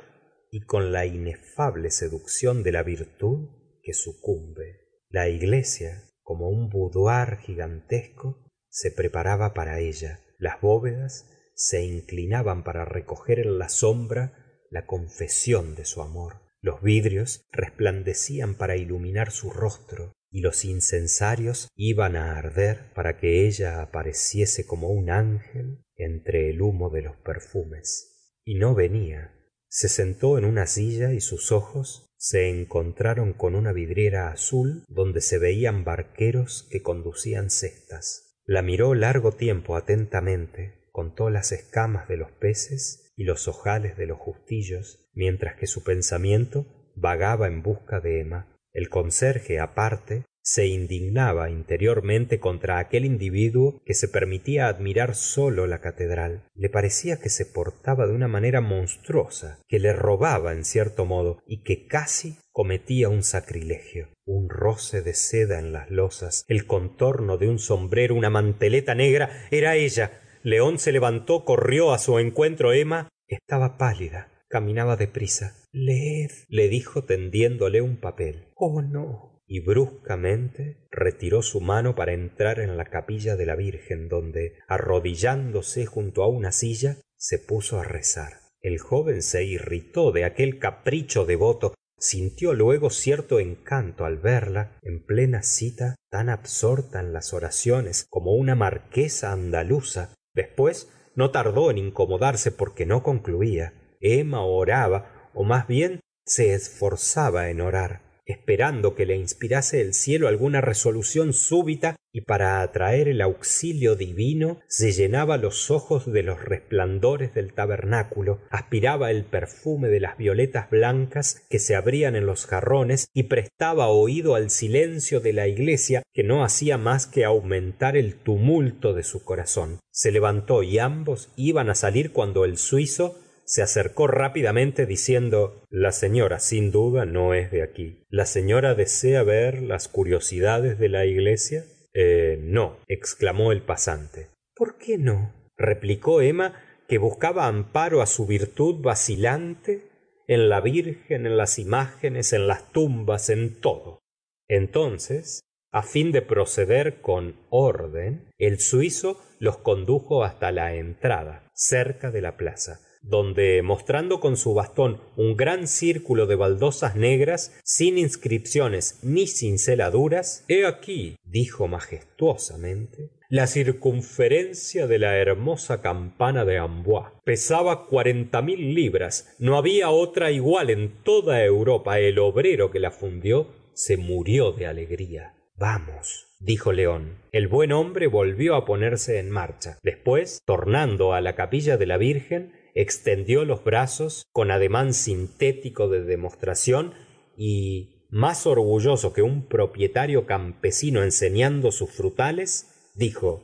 y 0.52 0.62
con 0.62 0.92
la 0.92 1.06
inefable 1.06 1.92
seducción 1.92 2.64
de 2.64 2.72
la 2.72 2.84
virtud 2.84 3.50
que 3.84 3.94
sucumbe. 3.94 4.82
La 5.10 5.30
iglesia 5.30 6.04
como 6.24 6.50
un 6.50 6.70
boudoir 6.70 7.38
gigantesco 7.38 8.44
se 8.70 8.92
preparaba 8.92 9.54
para 9.54 9.80
ella. 9.80 10.22
Las 10.40 10.60
bóvedas 10.62 11.30
se 11.56 11.84
inclinaban 11.84 12.64
para 12.64 12.86
recoger 12.86 13.40
en 13.40 13.60
la 13.60 13.70
sombra 13.70 14.34
la 14.72 14.86
confesión 14.86 15.76
de 15.76 15.86
su 15.86 16.02
amor. 16.02 16.42
Los 16.62 16.82
vidrios 16.82 17.44
resplandecían 17.52 18.56
para 18.56 18.78
iluminar 18.78 19.32
su 19.32 19.52
rostro 19.52 20.14
y 20.32 20.42
los 20.42 20.66
incensarios 20.66 21.68
iban 21.76 22.16
á 22.16 22.38
arder 22.38 22.92
para 22.96 23.18
que 23.20 23.46
ella 23.46 23.82
apareciese 23.82 24.66
como 24.66 24.90
un 24.90 25.12
ángel 25.12 25.84
entre 25.96 26.50
el 26.50 26.62
humo 26.62 26.90
de 26.90 27.04
los 27.04 27.18
perfumes. 27.18 28.40
Y 28.44 28.56
no 28.56 28.74
venia 28.74 29.34
se 29.68 29.90
sentó 29.90 30.38
en 30.38 30.46
una 30.46 30.68
silla 30.68 31.14
y 31.14 31.20
sus 31.20 31.52
ojos 31.52 32.06
se 32.24 32.50
encontraron 32.50 33.34
con 33.34 33.54
una 33.54 33.74
vidriera 33.74 34.32
azul 34.32 34.86
donde 34.88 35.20
se 35.20 35.40
veían 35.40 35.84
barqueros 35.84 36.66
que 36.72 36.82
conducían 36.82 37.50
cestas. 37.50 38.40
La 38.46 38.62
miró 38.62 38.96
largo 38.96 39.34
tiempo 39.34 39.76
atentamente 39.76 40.88
contó 40.94 41.30
las 41.30 41.52
escamas 41.52 42.08
de 42.08 42.16
los 42.16 42.32
peces 42.32 43.12
y 43.18 43.26
los 43.26 43.50
ojales 43.50 43.98
de 43.98 44.06
los 44.06 44.20
justillos 44.20 45.10
mientras 45.14 45.58
que 45.58 45.68
su 45.68 45.84
pensamiento 45.84 46.66
vagaba 46.96 47.48
en 47.48 47.62
busca 47.62 48.00
de 48.00 48.22
emma. 48.22 48.58
El 48.72 48.88
conserje 48.88 49.60
aparte 49.60 50.24
se 50.44 50.68
indignaba 50.68 51.50
interiormente 51.50 52.40
contra 52.40 52.78
aquel 52.78 53.06
individuo 53.06 53.82
que 53.86 53.94
se 53.94 54.10
permitía 54.10 54.68
admirar 54.68 55.16
solo 55.16 55.68
la 55.68 55.80
catedral. 55.80 56.44
Le 56.54 56.70
parecía 56.70 57.20
que 57.20 57.30
se 57.30 57.46
portaba 57.46 58.06
de 58.06 58.14
una 58.14 58.28
manera 58.28 58.60
monstruosa 58.60 59.60
que 59.70 59.80
le 59.80 59.94
robaba 59.94 60.52
en 60.52 60.66
cierto 60.66 61.06
modo 61.06 61.42
y 61.48 61.64
que 61.64 61.88
casi 61.88 62.38
cometía 62.52 63.08
un 63.08 63.24
sacrilegio. 63.24 64.10
Un 64.26 64.50
roce 64.50 65.02
de 65.02 65.14
seda 65.14 65.60
en 65.60 65.72
las 65.72 65.90
losas 65.90 66.44
el 66.50 66.68
contorno 66.68 67.38
de 67.38 67.48
un 67.48 67.58
sombrero 67.58 68.16
una 68.16 68.30
manteleta 68.30 68.96
negra 68.96 69.48
era 69.50 69.76
ella. 69.76 70.20
León 70.44 70.78
se 70.78 70.92
levantó 70.92 71.46
corrió 71.46 71.94
á 71.94 72.00
su 72.00 72.20
encuentro. 72.20 72.74
Emma 72.74 73.08
estaba 73.28 73.78
pálida 73.78 74.30
caminaba 74.50 74.98
de 74.98 75.08
prisa 75.08 75.56
leed 75.72 76.30
le 76.48 76.68
dijo 76.70 77.06
tendiéndole 77.06 77.82
un 77.82 77.98
papel. 77.98 78.50
Oh 78.54 78.84
no 78.84 79.33
y 79.46 79.60
bruscamente 79.60 80.88
retiró 80.92 81.42
su 81.42 81.62
mano 81.62 81.96
para 81.96 82.14
entrar 82.14 82.60
en 82.60 82.78
la 82.78 82.86
capilla 82.86 83.36
de 83.36 83.46
la 83.46 83.56
virgen 83.56 84.08
donde 84.08 84.58
arrodillándose 84.68 85.86
junto 85.86 86.24
á 86.24 86.28
una 86.28 86.52
silla 86.52 86.98
se 87.18 87.40
puso 87.40 87.80
á 87.80 87.84
rezar. 87.84 88.34
El 88.62 88.80
joven 88.80 89.22
se 89.22 89.44
irritó 89.44 90.12
de 90.12 90.24
aquel 90.24 90.60
capricho 90.60 91.26
devoto 91.26 91.74
sintió 92.00 92.54
luego 92.54 92.90
cierto 92.90 93.40
encanto 93.40 94.06
al 94.06 94.18
verla 94.18 94.78
en 94.82 95.06
plena 95.06 95.42
cita 95.42 95.96
tan 96.10 96.30
absorta 96.30 97.00
en 97.00 97.14
las 97.14 97.34
oraciones 97.34 98.06
como 98.10 98.34
una 98.34 98.56
marquesa 98.56 99.32
andaluza. 99.32 100.14
Después 100.34 100.90
no 101.16 101.32
tardó 101.32 101.72
en 101.72 101.78
incomodarse 101.78 102.52
porque 102.52 102.86
no 102.86 103.04
concluía. 103.04 103.74
Emma 104.02 104.44
oraba 104.44 105.30
ó 105.34 105.44
más 105.44 105.68
bien 105.68 106.00
se 106.26 106.54
esforzaba 106.54 107.50
en 107.50 107.62
orar 107.62 108.03
esperando 108.26 108.96
que 108.96 109.06
le 109.06 109.16
inspirase 109.16 109.82
el 109.82 109.94
cielo 109.94 110.28
alguna 110.28 110.62
resolución 110.62 111.34
súbita 111.34 111.96
y 112.16 112.22
para 112.22 112.62
atraer 112.62 113.08
el 113.08 113.22
auxilio 113.22 113.96
divino 113.96 114.60
se 114.68 114.92
llenaba 114.92 115.38
los 115.38 115.72
ojos 115.72 116.12
de 116.12 116.22
los 116.22 116.44
resplandores 116.44 117.34
del 117.34 117.54
tabernáculo 117.54 118.40
aspiraba 118.52 119.10
el 119.10 119.26
perfume 119.26 119.90
de 119.90 120.00
las 120.00 120.18
violetas 120.18 120.70
blancas 120.70 121.42
que 121.50 121.60
se 121.60 121.76
abrían 121.76 122.16
en 122.16 122.28
los 122.28 122.46
jarrones 122.46 123.08
y 123.14 123.24
prestaba 123.24 123.88
oído 123.88 124.36
al 124.36 124.52
silencio 124.52 125.20
de 125.20 125.34
la 125.34 125.48
iglesia 125.48 126.04
que 126.14 126.24
no 126.24 126.44
hacía 126.44 126.78
más 126.78 127.08
que 127.08 127.26
aumentar 127.26 127.98
el 127.98 128.16
tumulto 128.16 128.94
de 128.94 129.04
su 129.04 129.24
corazón. 129.24 129.80
Se 129.92 130.12
levantó 130.12 130.62
y 130.64 130.78
ambos 130.80 131.34
iban 131.36 131.70
á 131.70 131.76
salir 131.76 132.12
cuando 132.12 132.46
el 132.46 132.58
suizo 132.58 133.23
se 133.54 133.62
acercó 133.62 134.08
rápidamente 134.08 134.88
diciendo 134.88 135.62
la 135.70 135.92
señora 135.92 136.40
sin 136.40 136.72
duda 136.72 137.06
no 137.06 137.36
es 137.36 137.52
de 137.52 137.62
aquí. 137.62 138.04
La 138.10 138.26
señora 138.26 138.74
desea 138.74 139.22
ver 139.22 139.62
las 139.62 139.88
curiosidades 139.88 140.80
de 140.80 140.90
la 140.90 141.06
iglesia 141.06 141.64
eh 141.94 142.40
no 142.42 142.80
exclamó 142.88 143.52
el 143.52 143.62
pasante. 143.62 144.30
Por 144.56 144.80
qué 144.80 144.98
no 144.98 145.52
replicó 145.56 146.20
emma 146.24 146.64
que 146.88 146.98
buscaba 146.98 147.46
amparo 147.46 148.02
á 148.02 148.08
su 148.08 148.26
virtud 148.26 148.82
vacilante 148.82 149.84
en 150.28 150.50
la 150.50 150.60
virgen 150.60 151.28
en 151.28 151.38
las 151.38 151.60
imágenes 151.60 152.34
en 152.34 152.48
las 152.48 152.72
tumbas 152.72 153.30
en 153.30 153.62
todo. 153.62 154.00
Entonces 154.48 155.42
á 155.72 155.84
fin 155.84 156.12
de 156.12 156.24
proceder 156.24 157.02
con 157.02 157.36
orden 157.52 158.32
el 158.40 158.60
suizo 158.60 159.22
los 159.38 159.58
condujo 159.58 160.24
hasta 160.24 160.52
la 160.52 160.74
entrada 160.74 161.52
cerca 161.54 162.10
de 162.10 162.22
la 162.22 162.36
plaza 162.36 162.80
donde 163.04 163.62
mostrando 163.62 164.20
con 164.20 164.38
su 164.38 164.54
bastón 164.54 165.02
un 165.16 165.38
gran 165.38 165.68
círculo 165.68 166.26
de 166.26 166.36
baldosas 166.36 166.96
negras 166.96 167.54
sin 167.64 167.98
inscripciones 167.98 169.00
ni 169.04 169.28
cinceladuras 169.28 170.46
hé 170.48 170.66
aquí 170.66 171.18
dijo 171.26 171.68
majestuosamente 171.68 173.12
la 173.30 173.48
circunferencia 173.48 174.88
de 174.88 175.00
la 175.00 175.18
hermosa 175.18 175.82
campana 175.82 176.46
de 176.46 176.60
amboise. 176.60 177.10
Pesaba 177.24 177.88
cuarenta 177.88 178.44
mil 178.44 178.76
libras. 178.76 179.36
No 179.40 179.58
había 179.58 179.90
otra 179.90 180.30
igual 180.30 180.70
en 180.70 181.02
toda 181.02 181.44
europa. 181.44 181.98
El 181.98 182.20
obrero 182.20 182.70
que 182.70 182.80
la 182.80 182.92
fundió 182.92 183.48
se 183.74 183.98
murió 183.98 184.52
de 184.52 184.68
alegría. 184.68 185.34
Vamos 185.58 186.28
dijo 186.44 186.74
león. 186.74 187.20
El 187.32 187.48
buen 187.48 187.72
hombre 187.72 188.08
volvió 188.08 188.56
á 188.56 188.66
ponerse 188.66 189.20
en 189.20 189.30
marcha. 189.30 189.80
Después 189.82 190.42
tornando 190.46 191.14
á 191.14 191.22
la 191.22 191.36
capilla 191.36 191.78
de 191.78 191.86
la 191.86 191.98
virgen 191.98 192.54
extendió 192.76 193.46
los 193.46 193.64
brazos 193.64 194.26
con 194.32 194.52
ademán 194.52 194.94
sintético 194.94 195.90
de 195.90 196.04
demostración 196.04 196.94
y 197.38 198.08
más 198.10 198.46
orgulloso 198.46 199.14
que 199.14 199.22
un 199.22 199.48
propietario 199.48 200.26
campesino 200.26 201.04
enseñando 201.04 201.72
sus 201.72 201.90
frutales 201.92 202.92
dijo 202.96 203.42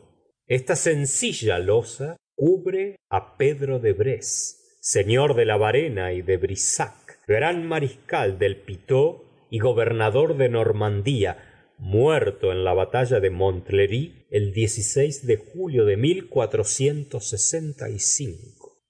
esta 0.47 0.75
sencilla 0.75 1.59
losa 1.59 2.17
cubre 2.35 2.97
á 3.09 3.37
pedro 3.37 3.79
de 3.79 3.93
breze 3.93 4.57
señor 4.79 5.35
de 5.35 5.45
la 5.45 5.57
varena 5.57 6.13
y 6.13 6.21
de 6.21 6.37
brissac 6.37 7.19
gran 7.27 7.67
mariscal 7.67 8.37
del 8.37 8.57
pitou 8.61 9.23
y 9.49 9.59
gobernador 9.59 10.37
de 10.37 10.49
normandía 10.49 11.73
muerto 11.79 12.51
en 12.51 12.63
la 12.63 12.73
batalla 12.73 13.19
de 13.19 13.29
montlhery 13.29 14.27
el 14.29 14.53
de 14.53 15.37
julio 15.37 15.85
de 15.85 15.97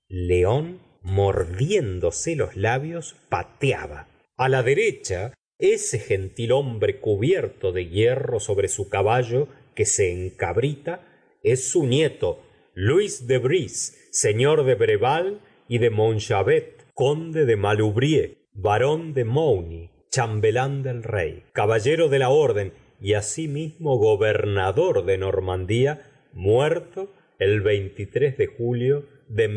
león 0.10 0.80
mordiéndose 1.02 2.36
los 2.36 2.56
labios 2.56 3.16
pateaba. 3.30 4.08
A 4.36 4.50
la 4.50 4.64
derecha 4.64 5.34
ese 5.60 6.00
gentil-hombre 6.00 7.00
cubierto 7.00 7.72
de 7.72 7.88
hierro 7.88 8.40
sobre 8.40 8.68
su 8.70 8.90
caballo 8.90 9.48
que 9.76 9.86
se 9.86 10.12
encabrita 10.12 11.06
es 11.44 11.70
su 11.70 11.86
nieto 11.86 12.42
luis 12.74 13.28
de 13.28 13.38
breze 13.38 13.98
señor 14.12 14.64
de 14.64 14.76
breval 14.76 15.42
y 15.68 15.78
de 15.80 15.90
montchavet 15.90 16.86
conde 16.94 17.46
de 17.46 17.58
maloubrieux 17.58 18.38
barón 18.54 19.14
de 19.14 19.26
mauny 19.26 19.90
chambelán 20.10 20.82
del 20.82 21.04
rey 21.04 21.44
caballero 21.52 22.08
de 22.08 22.20
la 22.20 22.30
orden 22.30 22.74
y 23.02 23.14
asimismo 23.14 23.98
gobernador 23.98 25.06
de 25.06 25.18
normandía 25.18 26.10
muerto 26.34 27.14
el 27.38 27.64
de 27.64 28.48
julio 28.58 29.06
de 29.30 29.48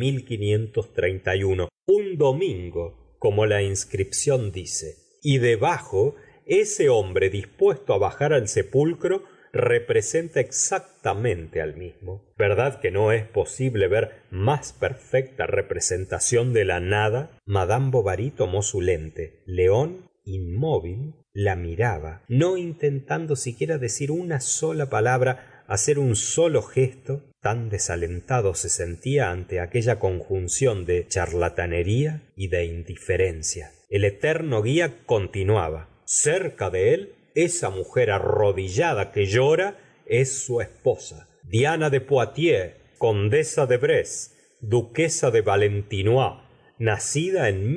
un 1.86 2.16
domingo 2.16 3.16
como 3.18 3.46
la 3.46 3.62
inscripción 3.62 4.52
dice. 4.52 4.96
Y 5.22 5.38
debajo 5.38 6.14
ese 6.46 6.88
hombre 6.88 7.30
dispuesto 7.30 7.94
á 7.94 7.98
bajar 7.98 8.32
al 8.32 8.48
sepulcro 8.48 9.24
representa 9.52 10.40
exactamente 10.40 11.60
al 11.60 11.76
mismo. 11.76 12.32
Verdad 12.36 12.80
que 12.80 12.90
no 12.90 13.12
es 13.12 13.24
posible 13.26 13.86
ver 13.88 14.22
más 14.30 14.72
perfecta 14.72 15.46
representación 15.46 16.52
de 16.52 16.64
la 16.64 16.80
nada 16.80 17.38
mad 17.46 17.70
bovary 17.90 18.30
tomó 18.30 18.62
su 18.62 18.80
lente 18.80 19.42
león 19.46 20.10
inmóvil 20.24 21.14
la 21.32 21.56
miraba 21.56 22.22
no 22.28 22.56
intentando 22.56 23.36
siquiera 23.36 23.78
decir 23.78 24.10
una 24.10 24.40
sola 24.40 24.88
palabra 24.88 25.64
hacer 25.66 25.98
un 25.98 26.16
solo 26.16 26.62
gesto 26.62 27.31
tan 27.42 27.68
desalentado 27.68 28.54
se 28.54 28.68
sentía 28.68 29.30
ante 29.30 29.60
aquella 29.60 29.98
conjunción 29.98 30.86
de 30.86 31.06
charlatanería 31.08 32.22
y 32.36 32.48
de 32.48 32.64
indiferencia. 32.64 33.72
El 33.90 34.04
eterno 34.04 34.62
guía 34.62 35.04
continuaba. 35.04 35.88
Cerca 36.04 36.70
de 36.70 36.94
él 36.94 37.14
esa 37.34 37.70
mujer 37.70 38.10
arrodillada 38.10 39.12
que 39.12 39.26
llora 39.26 39.76
es 40.06 40.44
su 40.44 40.60
esposa 40.60 41.28
diana 41.42 41.90
de 41.90 42.00
poitiers 42.00 42.74
condesa 42.98 43.66
de 43.66 43.76
breze 43.76 44.30
duquesa 44.60 45.30
de 45.30 45.40
valentinois 45.40 46.34
nacida 46.78 47.48
en 47.48 47.74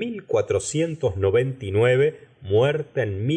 muerta 2.41 3.03
en 3.03 3.27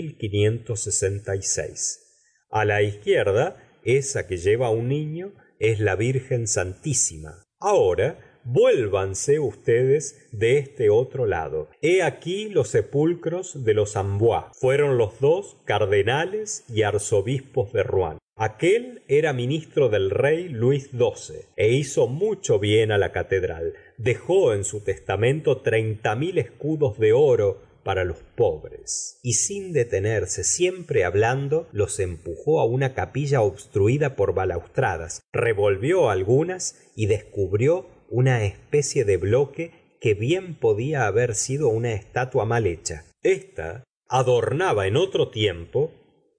a 2.51 2.65
la 2.65 2.83
izquierda 2.83 3.57
esa 3.85 4.27
que 4.27 4.37
lleva 4.37 4.71
un 4.71 4.89
niño 4.89 5.33
es 5.59 5.81
la 5.81 5.97
virgen 5.97 6.47
santísima. 6.47 7.45
Ahora 7.61 8.41
vuélvanse 8.45 9.39
ustedes 9.41 10.29
de 10.33 10.59
este 10.59 10.89
otro 10.91 11.27
lado. 11.27 11.69
Hé 11.83 12.03
aquí 12.03 12.49
los 12.49 12.69
sepulcros 12.69 13.65
de 13.65 13.75
los 13.75 13.97
amboise 13.97 14.49
fueron 14.55 14.97
los 14.97 15.21
dos 15.21 15.57
cardenales 15.65 16.65
y 16.69 16.83
arzobispos 16.83 17.73
de 17.73 17.83
rouen. 17.83 18.19
Aquel 18.37 19.03
era 19.09 19.33
ministro 19.33 19.89
del 19.89 20.11
rey 20.11 20.49
luis 20.49 20.91
xii 20.93 21.41
é 21.57 21.69
hizo 21.69 22.07
mucho 22.07 22.61
bien 22.61 22.93
á 22.93 22.97
la 22.97 23.11
catedral. 23.11 23.75
Dejó 23.97 24.55
en 24.55 24.63
su 24.63 24.81
testamento 24.81 25.57
treinta 25.59 26.15
mil 26.15 26.39
escudos 26.39 26.99
de 27.01 27.13
oro 27.13 27.68
para 27.89 28.05
los 28.05 28.19
pobres. 28.37 29.19
Y 29.23 29.33
sin 29.33 29.73
detenerse 29.73 30.45
siempre 30.45 31.07
hablando 31.07 31.69
los 31.73 32.01
empujó 32.01 32.61
á 32.61 32.67
una 32.67 32.93
capilla 32.93 33.41
obstruida 33.41 34.15
por 34.15 34.35
balaustradas 34.35 35.23
revolvió 35.33 36.11
algunas 36.11 36.79
y 36.95 37.07
descubrió 37.07 37.87
una 38.11 38.45
especie 38.45 39.07
de 39.07 39.17
bloque 39.17 39.71
que 40.03 40.13
bien 40.13 40.59
podía 40.59 41.07
haber 41.07 41.35
sido 41.35 41.71
una 41.71 41.95
estatua 41.95 42.45
mal 42.45 42.67
hecha. 42.67 43.07
Esta 43.23 43.85
adornaba 44.07 44.87
en 44.87 44.99
otro 44.99 45.31
tiempo 45.31 45.91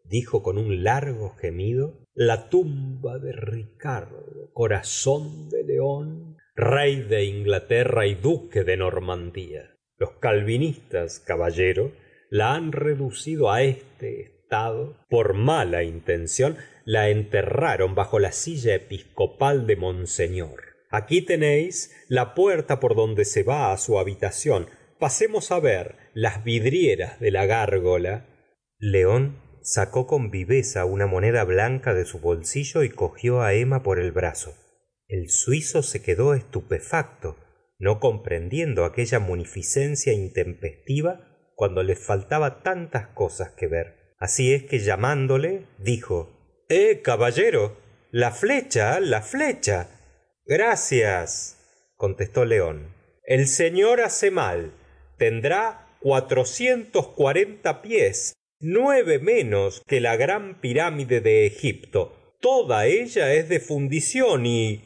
dijo 0.04 0.44
con 0.44 0.60
un 0.60 0.84
largo 0.84 1.32
gemido 1.32 2.06
la 2.14 2.50
tumba 2.50 3.18
de 3.18 3.32
ricardo 3.32 4.52
corazón 4.54 5.50
de 5.50 5.64
león 5.64 6.38
rey 6.56 7.02
de 7.02 7.24
inglaterra 7.26 8.06
y 8.06 8.14
duque 8.14 8.64
de 8.64 8.78
normandía 8.78 9.79
los 10.00 10.12
calvinistas 10.20 11.20
caballero 11.20 11.92
la 12.30 12.54
han 12.54 12.72
reducido 12.72 13.52
á 13.52 13.64
este 13.64 14.22
estado 14.22 14.96
por 15.10 15.34
mala 15.34 15.84
intención 15.84 16.58
la 16.86 17.10
enterraron 17.10 17.94
bajo 17.94 18.18
la 18.18 18.32
silla 18.32 18.74
episcopal 18.74 19.68
de 19.68 19.76
monseñor. 19.76 20.64
Aquí 20.90 21.22
tenéis 21.22 21.94
la 22.08 22.34
puerta 22.34 22.80
por 22.80 22.96
donde 22.96 23.26
se 23.26 23.44
va 23.44 23.72
á 23.72 23.78
su 23.78 24.00
habitación. 24.00 24.68
Pasemos 24.98 25.52
á 25.52 25.60
ver 25.60 25.98
las 26.14 26.44
vidrieras 26.44 27.20
de 27.20 27.32
la 27.32 27.46
gárgola. 27.46 28.26
León 28.80 29.38
sacó 29.62 30.08
con 30.08 30.32
viveza 30.32 30.86
una 30.86 31.06
moneda 31.06 31.44
blanca 31.44 31.94
de 31.94 32.06
su 32.06 32.20
bolsillo 32.20 32.84
y 32.84 32.90
cogió 32.90 33.42
á 33.42 33.54
emma 33.54 33.84
por 33.84 34.00
el 34.00 34.12
brazo. 34.12 34.56
El 35.08 35.30
suizo 35.30 35.84
se 35.84 36.02
quedó 36.02 36.34
estupefacto 36.34 37.36
no 37.80 38.00
comprendiendo 38.02 38.84
aquella 38.84 39.20
munificencia 39.20 40.14
intempestiva 40.14 41.26
cuando 41.56 41.82
les 41.82 41.98
faltaba 41.98 42.62
tantas 42.62 43.08
cosas 43.08 43.52
que 43.58 43.68
ver. 43.68 44.16
Así 44.20 44.54
es 44.54 44.64
que 44.66 44.80
llamándole 44.80 45.66
dijo 45.80 46.30
eh 46.68 47.02
caballero 47.02 47.78
la 48.12 48.32
flecha 48.32 49.00
la 49.00 49.22
flecha 49.22 49.90
gracias 50.46 51.58
contestó 51.96 52.46
león. 52.46 52.94
El 53.24 53.48
señor 53.48 54.02
hace 54.02 54.30
mal. 54.30 54.74
Tendrá 55.18 55.96
cuatrocientos 56.02 57.10
cuarenta 57.10 57.82
pies 57.82 58.34
nueve 58.60 59.20
menos 59.20 59.82
que 59.88 60.02
la 60.02 60.18
gran 60.18 60.60
pirámide 60.60 61.22
de 61.22 61.46
egipto. 61.46 62.36
Toda 62.42 62.88
ella 62.88 63.34
es 63.34 63.48
de 63.48 63.60
fundición 63.60 64.46
y 64.46 64.82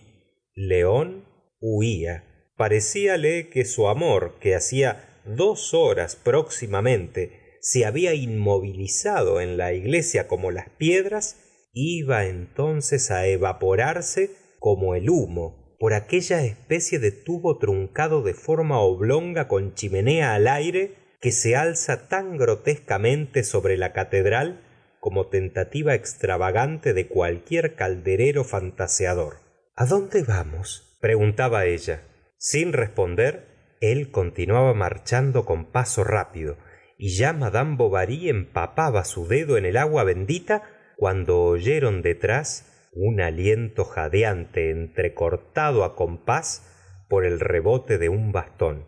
león 0.56 1.26
huía 1.60 2.33
parecíale 2.56 3.50
que 3.50 3.66
su 3.66 3.88
amor 3.88 4.36
que 4.40 4.56
hacía 4.56 5.22
dos 5.26 5.74
horas 5.74 6.16
próximamente 6.16 7.58
se 7.62 7.86
había 7.86 8.14
inmovilizado 8.14 9.40
en 9.40 9.58
la 9.58 9.74
iglesia 9.74 10.28
como 10.28 10.52
las 10.52 10.70
piedras 10.70 11.38
iba 11.74 12.26
entonces 12.26 13.10
á 13.10 13.26
evaporarse 13.26 14.32
como 14.60 14.96
el 14.96 15.10
humo 15.10 15.76
por 15.80 15.94
aquella 15.94 16.44
especie 16.44 17.00
de 17.00 17.12
tubo 17.12 17.58
truncado 17.58 18.22
de 18.22 18.34
forma 18.34 18.80
oblonga 18.80 19.48
con 19.48 19.74
chimenea 19.74 20.34
al 20.34 20.48
aire 20.48 20.96
que 21.20 21.32
se 21.32 21.56
alza 21.56 22.08
tan 22.08 22.38
grotescamente 22.38 23.44
sobre 23.44 23.78
la 23.78 23.94
catedral 23.94 24.62
como 25.00 25.28
tentativa 25.28 25.96
extravagante 25.96 26.94
de 26.94 27.08
cualquier 27.08 27.76
calderero 27.76 28.44
fantaseador. 28.44 29.38
A 29.76 29.86
dónde 29.86 30.24
vamos 30.24 30.98
preguntaba 31.02 31.66
ella 31.66 32.04
sin 32.44 32.74
responder 32.74 33.48
él 33.80 34.12
continuaba 34.12 34.74
marchando 34.74 35.46
con 35.46 35.72
paso 35.72 36.04
rápido 36.04 36.58
y 36.98 37.16
ya 37.16 37.32
madame 37.32 37.78
bovary 37.78 38.28
empapaba 38.28 39.06
su 39.06 39.30
dedo 39.30 39.56
en 39.56 39.66
el 39.66 39.78
agua 39.78 40.04
bendita 40.04 40.64
cuando 40.98 41.42
oyeron 41.42 42.02
detrás 42.02 42.90
un 42.92 43.22
aliento 43.22 43.86
jadeante 43.86 44.72
entrecortado 44.72 45.86
á 45.86 45.96
compás 45.96 46.70
por 47.08 47.26
el 47.26 47.40
rebote 47.40 47.98
de 47.98 48.10
un 48.10 48.34
bastón. 48.34 48.88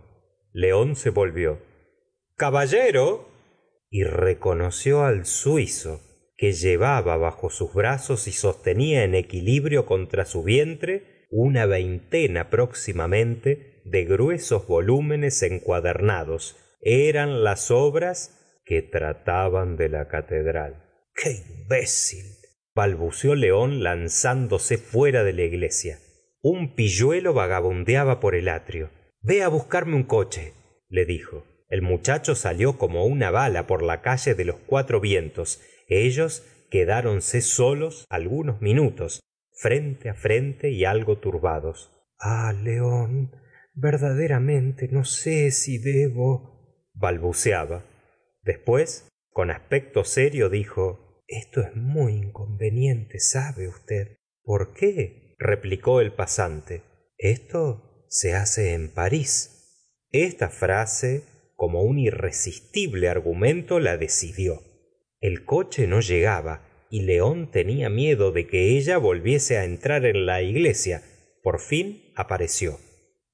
León 0.52 0.98
se 0.98 1.10
volvió. 1.10 1.60
Caballero 2.36 3.30
y 3.89 4.04
reconoció 4.04 5.06
al 5.06 5.26
suizo 5.26 6.02
que 6.36 6.52
llevaba 6.52 7.15
bajo 7.15 7.50
sus 7.50 7.74
brazos 7.74 8.28
y 8.28 8.34
sostenía 8.34 9.06
en 9.06 9.15
equilibrio 9.15 9.86
contra 9.86 10.26
su 10.26 10.44
vientre 10.44 11.14
una 11.29 11.65
veintena 11.65 12.49
próximamente 12.49 13.81
de 13.85 14.05
gruesos 14.05 14.67
volúmenes 14.67 15.41
encuadernados. 15.43 16.57
Eran 16.81 17.43
las 17.43 17.71
obras 17.71 18.61
que 18.65 18.81
trataban 18.81 19.77
de 19.77 19.89
la 19.89 20.07
catedral. 20.07 20.83
Qué 21.13 21.31
imbécil 21.31 22.25
balbuceó 22.73 23.35
león 23.35 23.83
lanzándose 23.83 24.77
fuera 24.77 25.23
de 25.23 25.33
la 25.33 25.43
iglesia. 25.43 25.99
Un 26.41 26.75
pilluelo 26.75 27.33
vagabundeaba 27.33 28.19
por 28.19 28.35
el 28.35 28.49
atrio. 28.49 28.89
Vé 29.21 29.43
á 29.43 29.47
buscarme 29.47 29.95
un 29.95 30.03
coche 30.03 30.53
le 30.89 31.05
dijo. 31.05 31.45
El 31.67 31.81
muchacho 31.81 32.35
salió 32.35 32.77
como 32.77 33.05
una 33.05 33.31
bala 33.31 33.65
por 33.65 33.81
la 33.81 34.01
calle 34.01 34.35
de 34.35 34.45
los 34.45 34.57
cuatro 34.65 34.99
vientos. 34.99 35.61
Ellos 35.88 36.43
quedáronse 36.69 37.41
solos 37.41 38.05
algunos 38.09 38.61
minutos 38.61 39.21
frente 39.56 40.10
á 40.10 40.13
frente 40.13 40.70
y 40.70 40.86
algo 40.86 41.20
turbados. 41.20 41.91
Ah 42.20 42.54
león 42.54 43.32
verdaderamente 43.74 44.88
no 44.88 45.04
sé 45.04 45.52
si 45.52 45.78
debo 45.78 46.88
balbuceaba. 46.94 47.86
Después 48.44 49.08
con 49.30 49.52
aspecto 49.52 50.04
serio 50.04 50.50
dijo 50.50 51.24
esto 51.28 51.62
es 51.62 51.76
muy 51.76 52.13
inconveniente 52.13 53.20
sabe 53.20 53.68
usted 53.68 54.18
por 54.44 54.74
qué 54.74 55.36
replicó 55.39 56.00
el 56.02 56.13
pasante. 56.13 56.84
Esto 57.18 58.06
se 58.10 58.34
hace 58.34 58.74
en 58.74 58.89
parís. 58.89 60.06
Esta 60.12 60.50
frase 60.50 61.24
como 61.56 61.82
un 61.82 61.98
irresistible 61.98 63.10
argumento 63.10 63.80
la 63.80 63.98
decidió. 63.98 64.62
El 65.20 65.46
coche 65.46 65.88
no 65.88 66.00
llegaba 66.00 66.74
y 66.95 67.01
león 67.01 67.51
tenia 67.51 67.89
miedo 67.89 68.31
de 68.31 68.47
que 68.47 68.77
ella 68.77 68.97
volviese 68.97 69.58
á 69.58 69.65
entrar 69.65 70.05
en 70.05 70.25
la 70.25 70.41
iglesia. 70.41 71.03
Por 71.43 71.60
fin 71.60 72.13
apareció. 72.15 72.79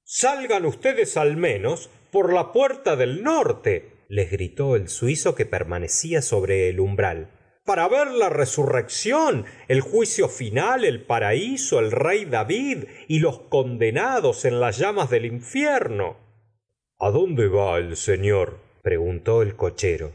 Salgan 0.04 0.66
ustedes 0.66 1.16
al 1.16 1.38
menos 1.38 1.92
por 2.12 2.34
la 2.34 2.54
puerta 2.54 2.96
del 2.96 3.22
norte 3.22 4.08
les 4.10 4.32
gritó 4.32 4.76
el 4.76 4.90
suizo 4.90 5.36
que 5.36 5.46
permanecía 5.46 6.24
sobre 6.24 6.70
el 6.70 6.80
umbral 6.80 7.30
para 7.64 7.88
ver 7.88 8.08
la 8.08 8.30
resurrección 8.30 9.46
el 9.68 9.82
juicio 9.82 10.28
final 10.28 10.84
el 10.84 11.06
paraíso 11.06 11.78
el 11.78 11.92
rey 11.92 12.26
david 12.26 12.86
y 13.08 13.20
los 13.20 13.42
condenados 13.42 14.44
en 14.44 14.60
las 14.60 14.80
llamas 14.80 15.12
del 15.12 15.28
infierno. 15.28 16.18
A 16.98 17.12
dónde 17.12 17.48
va 17.48 17.78
el 17.78 17.96
señor 17.96 18.58
preguntó 18.82 19.44
el 19.44 19.56
cochero. 19.56 20.14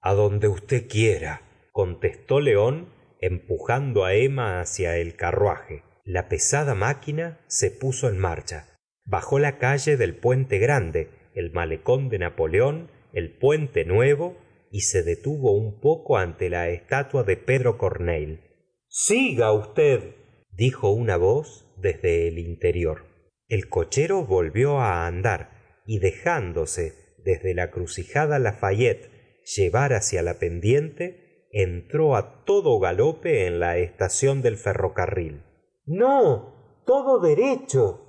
A 0.00 0.14
donde 0.14 0.46
usted 0.46 0.86
quiera 0.86 1.40
contestó 1.74 2.38
león 2.38 2.94
empujando 3.20 4.04
á 4.04 4.14
emma 4.14 4.60
hacia 4.60 4.96
el 4.96 5.16
carruaje. 5.16 5.82
La 6.04 6.28
pesada 6.28 6.76
máquina 6.76 7.40
se 7.48 7.72
puso 7.72 8.08
en 8.08 8.16
marcha. 8.16 8.78
Bajó 9.04 9.40
la 9.40 9.58
calle 9.58 9.96
del 9.96 10.14
puente 10.14 10.58
grande 10.60 11.10
el 11.34 11.50
malecón 11.50 12.10
de 12.10 12.20
napoleón 12.20 12.92
el 13.12 13.36
puente 13.36 13.84
nuevo 13.84 14.38
y 14.70 14.82
se 14.82 15.02
detuvo 15.02 15.50
un 15.50 15.80
poco 15.80 16.16
ante 16.16 16.48
la 16.48 16.68
estatua 16.68 17.24
de 17.24 17.36
pedro 17.36 17.76
corneille 17.76 18.38
siga 18.86 19.52
usted 19.52 20.14
dijo 20.52 20.90
una 20.90 21.16
voz 21.16 21.74
desde 21.76 22.28
el 22.28 22.38
interior. 22.38 23.06
El 23.48 23.68
cochero 23.68 24.24
volvió 24.24 24.78
á 24.78 25.08
andar 25.08 25.82
y 25.86 25.98
dejándose 25.98 27.16
desde 27.24 27.54
la 27.54 27.72
crucijada 27.72 28.38
lafayette 28.38 29.10
llevar 29.56 29.92
hacia 29.92 30.22
la 30.22 30.38
pendiente 30.38 31.23
entró 31.54 32.16
á 32.16 32.44
todo 32.44 32.80
galope 32.80 33.46
en 33.46 33.60
la 33.60 33.78
estación 33.78 34.42
del 34.42 34.56
ferrocarril. 34.56 35.44
No 35.86 36.82
todo 36.84 37.20
derecho 37.20 38.00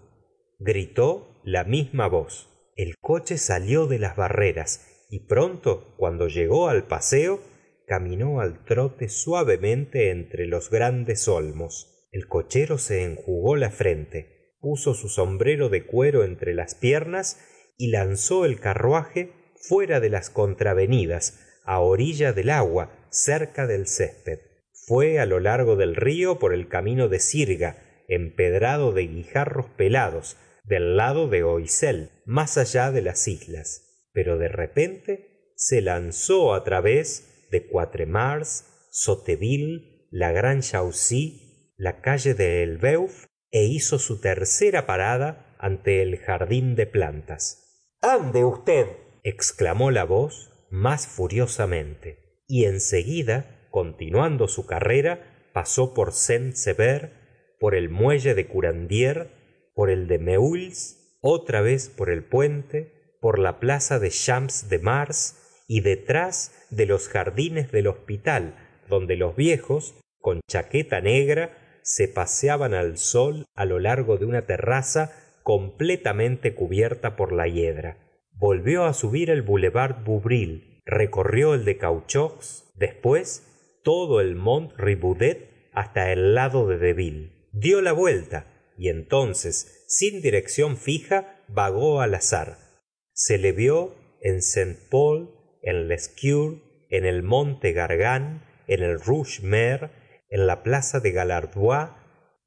gritó 0.59 1.39
la 1.43 1.63
misma 1.63 2.07
voz. 2.07 2.49
El 2.75 2.97
coche 2.99 3.37
salió 3.37 3.85
de 3.85 3.99
las 3.99 4.15
barreras 4.15 5.05
y 5.11 5.27
pronto 5.27 5.93
cuando 5.95 6.27
llegó 6.27 6.67
al 6.67 6.87
paseo 6.87 7.39
caminó 7.85 8.41
al 8.41 8.65
trote 8.65 9.09
suavemente 9.09 10.09
entre 10.09 10.47
los 10.47 10.71
grandes 10.71 11.27
olmos. 11.27 12.07
El 12.11 12.27
cochero 12.27 12.79
se 12.79 13.03
enjugó 13.03 13.55
la 13.55 13.69
frente 13.69 14.35
puso 14.65 14.95
su 14.95 15.09
sombrero 15.09 15.69
de 15.69 15.85
cuero 15.85 16.23
entre 16.23 16.55
las 16.55 16.73
piernas 16.73 17.39
y 17.77 17.91
lanzó 17.91 18.45
el 18.45 18.59
carruaje 18.59 19.31
fuera 19.55 19.99
de 19.99 20.09
las 20.09 20.31
contravenidas 20.31 21.39
á 21.65 21.81
orilla 21.81 22.33
del 22.33 22.49
agua 22.49 22.89
cerca 23.09 23.67
del 23.67 23.87
césped. 23.87 24.39
Fué 24.87 25.19
á 25.19 25.25
lo 25.25 25.39
largo 25.39 25.75
del 25.75 25.95
río 25.95 26.37
por 26.39 26.53
el 26.53 26.67
camino 26.67 27.07
de 27.07 27.19
sirga 27.19 27.77
empedrado 28.07 28.91
de 28.91 29.07
guijarros 29.07 29.67
pelados 29.77 30.37
del 30.63 30.97
lado 30.97 31.27
de 31.27 31.43
oisel 31.43 32.11
más 32.25 32.57
allá 32.57 32.91
de 32.91 33.01
las 33.01 33.27
islas. 33.27 34.09
Pero 34.13 34.37
de 34.37 34.47
repente 34.47 35.51
se 35.55 35.81
lanzó 35.81 36.53
á 36.53 36.63
través 36.63 37.47
de 37.51 37.67
quatremares 37.67 38.65
sotteville 38.91 40.07
la 40.11 40.31
grande 40.31 40.63
chaussée 40.63 41.73
la 41.77 42.01
calle 42.01 42.33
de 42.33 42.63
elbeuf 42.63 43.25
é 43.51 43.63
hizo 43.63 43.99
su 43.99 44.21
tercera 44.21 44.85
parada 44.85 45.55
ante 45.59 46.01
el 46.01 46.17
jardín 46.17 46.75
de 46.75 46.87
plantas. 46.87 47.97
Ande 48.01 48.43
usted 48.45 48.87
exclamó 49.23 49.91
la 49.91 50.03
voz 50.03 50.51
más 50.69 51.07
furiosamente 51.07 52.24
y 52.47 52.65
en 52.65 52.79
seguida 52.79 53.67
continuando 53.71 54.47
su 54.47 54.65
carrera 54.65 55.49
pasó 55.53 55.93
por 55.93 56.11
saint 56.11 56.53
sever 56.53 57.11
por 57.59 57.75
el 57.75 57.89
muelle 57.89 58.33
de 58.35 58.47
curandiers 58.47 59.29
por 59.73 59.89
el 59.89 60.07
de 60.07 60.19
meules 60.19 61.17
otra 61.21 61.61
vez 61.61 61.89
por 61.89 62.09
el 62.09 62.23
puente 62.23 63.17
por 63.21 63.39
la 63.39 63.59
plaza 63.59 63.99
des 63.99 64.23
champs 64.23 64.69
de 64.69 64.79
mars 64.79 65.63
y 65.67 65.81
detrás 65.81 66.53
de 66.69 66.85
los 66.85 67.07
jardines 67.07 67.71
del 67.71 67.87
hospital 67.87 68.55
donde 68.87 69.15
los 69.15 69.35
viejos 69.35 69.95
con 70.19 70.41
chaqueta 70.47 71.01
negra 71.01 71.57
se 71.81 72.07
paseaban 72.07 72.73
al 72.73 72.97
sol 72.97 73.45
á 73.55 73.65
lo 73.65 73.79
largo 73.79 74.17
de 74.17 74.25
una 74.25 74.45
terraza 74.45 75.11
completamente 75.43 76.55
cubierta 76.55 77.15
por 77.15 77.31
la 77.31 77.47
hiedra. 77.47 77.97
Volvió 78.31 78.85
á 78.85 78.93
subir 78.93 79.29
el 79.29 79.43
boulevard 79.43 80.03
recorrió 80.85 81.53
el 81.53 81.65
de 81.65 81.77
cauchojse 81.77 82.65
después 82.75 83.79
todo 83.83 84.21
el 84.21 84.35
mont 84.35 84.71
riboudet 84.77 85.49
hasta 85.73 86.11
el 86.11 86.35
lado 86.35 86.67
de 86.67 86.77
deville. 86.77 87.31
Dió 87.51 87.81
la 87.81 87.91
vuelta 87.91 88.47
y 88.77 88.89
entonces 88.89 89.85
sin 89.87 90.21
dirección 90.21 90.77
fija 90.77 91.43
vagó 91.47 92.01
al 92.01 92.15
azar. 92.15 92.57
Se 93.13 93.37
le 93.37 93.51
vio 93.51 93.95
en 94.21 94.39
en 95.61 95.87
lescure 95.87 96.61
en 96.89 97.05
el 97.05 97.23
monte 97.23 97.73
gargan 97.73 98.43
en 98.67 98.83
el 98.83 98.99
rouge 98.99 99.41
mare 99.43 99.89
en 100.29 100.47
la 100.47 100.63
plaza 100.63 100.99
de 100.99 101.11
gaillardois 101.11 101.89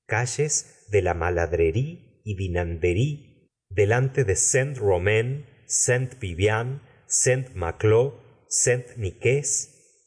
calles 0.07 0.86
de 0.91 1.03
la 1.03 1.14
maladrerie 1.14 2.20
y 2.24 2.34
dinanderie 2.36 3.49
delante 3.68 4.24
de 4.24 4.36
saint 4.36 4.76
romain 4.76 5.47
saint 5.66 6.18
vivian 6.18 6.82
saint 8.49 8.86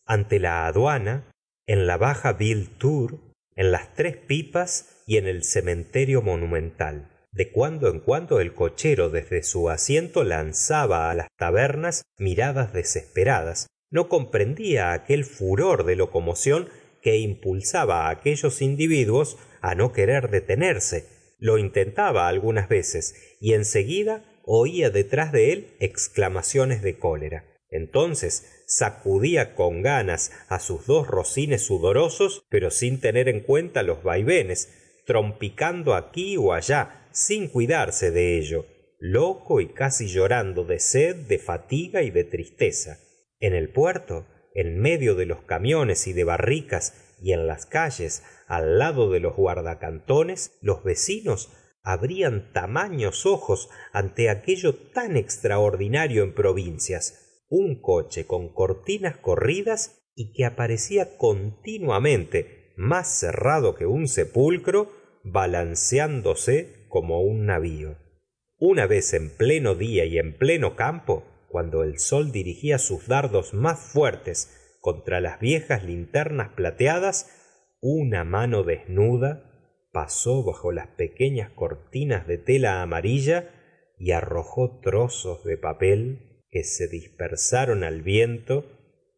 ante 0.06 0.40
la 0.40 0.66
aduana 0.66 1.32
en 1.68 1.86
la 1.88 1.98
baja 1.98 2.34
ville 2.34 2.68
tour 2.80 3.20
en 3.56 3.72
las 3.72 3.94
tres 3.94 4.18
pipas 4.18 5.04
y 5.06 5.18
en 5.18 5.28
el 5.28 5.44
cementerio 5.44 6.22
monumental. 6.22 7.10
De 7.32 7.52
cuando 7.52 7.90
en 7.90 8.00
cuando 8.00 8.40
el 8.40 8.54
cochero 8.54 9.10
desde 9.10 9.44
su 9.44 9.70
asiento 9.70 10.24
lanzaba 10.24 11.10
á 11.10 11.14
las 11.14 11.28
tabernas 11.38 12.02
miradas 12.18 12.74
desesperadas. 12.74 13.68
No 13.90 14.10
comprendía 14.10 14.92
aquel 14.92 15.24
furor 15.24 15.86
de 15.86 15.96
locomoción 15.96 16.68
que 17.02 17.18
impulsaba 17.18 18.08
á 18.08 18.10
aquellos 18.10 18.62
individuos 18.62 19.38
á 19.62 19.76
no 19.76 19.94
querer 19.94 20.30
detenerse. 20.30 21.08
Lo 21.40 21.58
intentaba 21.58 22.28
algunas 22.28 22.68
veces 22.68 23.38
y 23.40 23.54
en 23.54 23.66
seguida 23.66 24.26
oía 24.44 24.90
detrás 24.90 25.32
de 25.32 25.54
él 25.54 25.76
exclamaciones 25.80 26.82
de 26.82 26.98
cólera 26.98 27.51
entonces 27.72 28.64
sacudía 28.68 29.56
con 29.56 29.82
ganas 29.82 30.32
sus 30.60 30.86
dos 30.86 31.08
rocines 31.08 31.64
sudorosos 31.64 32.44
pero 32.50 32.70
sin 32.70 33.00
tener 33.00 33.30
en 33.30 33.40
cuenta 33.40 33.82
los 33.82 34.04
vaivenes 34.04 35.02
trompicando 35.06 35.96
aquí 35.96 36.38
ó 36.38 36.54
allá 36.54 37.08
sin 37.12 37.48
cuidarse 37.48 38.12
de 38.12 38.38
ello 38.38 38.66
loco 39.00 39.62
y 39.62 39.70
casi 39.70 40.08
llorando 40.08 40.64
de 40.64 40.80
sed 40.80 41.16
de 41.28 41.40
fatiga 41.40 42.04
y 42.04 42.12
de 42.12 42.24
tristeza. 42.24 43.00
En 43.40 43.56
el 43.56 43.70
puerto 43.70 44.28
en 44.54 44.80
medio 44.80 45.16
de 45.16 45.26
los 45.26 45.42
camiones 45.42 46.06
y 46.08 46.14
de 46.14 46.24
barricas 46.24 47.16
y 47.20 47.32
en 47.34 47.48
las 47.48 47.66
calles 47.66 48.24
al 48.48 48.78
lado 48.78 49.10
de 49.10 49.20
los 49.20 49.36
guardacantones 49.36 50.58
los 50.62 50.84
vecinos 50.84 51.52
abrían 51.84 52.52
tamaños 52.54 53.26
ojos 53.26 53.70
ante 53.92 54.30
aquello 54.30 54.76
tan 54.76 55.18
extraordinario 55.18 56.24
en 56.24 56.36
provincias 56.36 57.31
un 57.52 57.82
coche 57.82 58.26
con 58.26 58.48
cortinas 58.48 59.18
corridas 59.18 60.10
y 60.16 60.32
que 60.32 60.46
aparecía 60.46 61.18
continuamente 61.18 62.74
más 62.78 63.20
cerrado 63.20 63.76
que 63.76 63.86
un 63.86 64.08
sepulcro 64.08 64.90
balanceándose 65.26 66.86
como 66.88 67.22
un 67.22 67.46
navío. 67.46 67.98
Una 68.58 68.88
vez 68.88 69.14
en 69.14 69.30
pleno 69.30 69.76
día 69.76 70.06
y 70.06 70.18
en 70.18 70.38
pleno 70.38 70.78
campo 70.78 71.26
cuando 71.50 71.84
el 71.84 72.00
sol 72.00 72.32
dirigía 72.32 72.78
sus 72.78 73.10
dardos 73.10 73.54
más 73.54 73.80
fuertes 73.80 74.78
contra 74.80 75.20
las 75.20 75.42
viejas 75.42 75.84
linternas 75.84 76.54
plateadas 76.56 77.30
una 77.82 78.24
mano 78.24 78.64
desnuda 78.64 79.90
pasó 79.92 80.42
bajo 80.46 80.72
las 80.72 80.88
pequeñas 80.88 81.52
cortinas 81.52 82.28
de 82.28 82.38
tela 82.38 82.82
amarilla 82.82 83.50
y 84.00 84.12
arrojó 84.12 84.80
trozos 84.80 85.44
de 85.44 85.58
papel 85.58 86.31
que 86.52 86.64
se 86.64 86.88
dispersaron 86.88 87.84
al 87.84 88.02
viento 88.02 88.66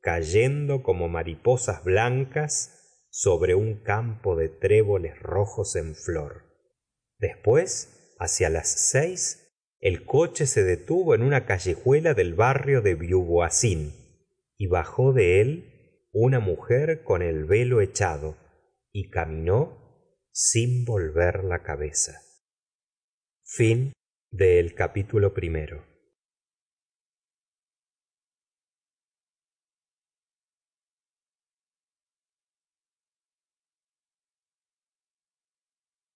cayendo 0.02 0.84
como 0.84 1.08
mariposas 1.08 1.84
blancas 1.84 3.08
sobre 3.10 3.56
un 3.56 3.84
campo 3.84 4.36
de 4.36 4.50
tréboles 4.50 5.20
rojos 5.20 5.76
en 5.76 5.96
flor. 5.96 6.44
Después 7.18 8.16
hacia 8.20 8.50
las 8.50 8.70
seis 8.70 9.40
el 9.80 10.06
coche 10.06 10.46
se 10.46 10.64
detuvo 10.64 11.16
en 11.16 11.24
una 11.24 11.46
callejuela 11.46 12.14
del 12.14 12.36
barrio 12.36 12.82
de 12.82 12.96
beauvoisine 12.96 13.92
y 14.58 14.68
bajó 14.68 15.12
de 15.12 15.42
él 15.42 16.10
una 16.14 16.40
mujer 16.40 17.04
con 17.04 17.22
el 17.22 17.46
velo 17.46 17.82
echado 17.82 18.38
y 18.92 19.10
caminó 19.10 20.30
sin 20.32 20.86
volver 20.86 21.44
la 21.44 21.64
cabeza 21.64 22.22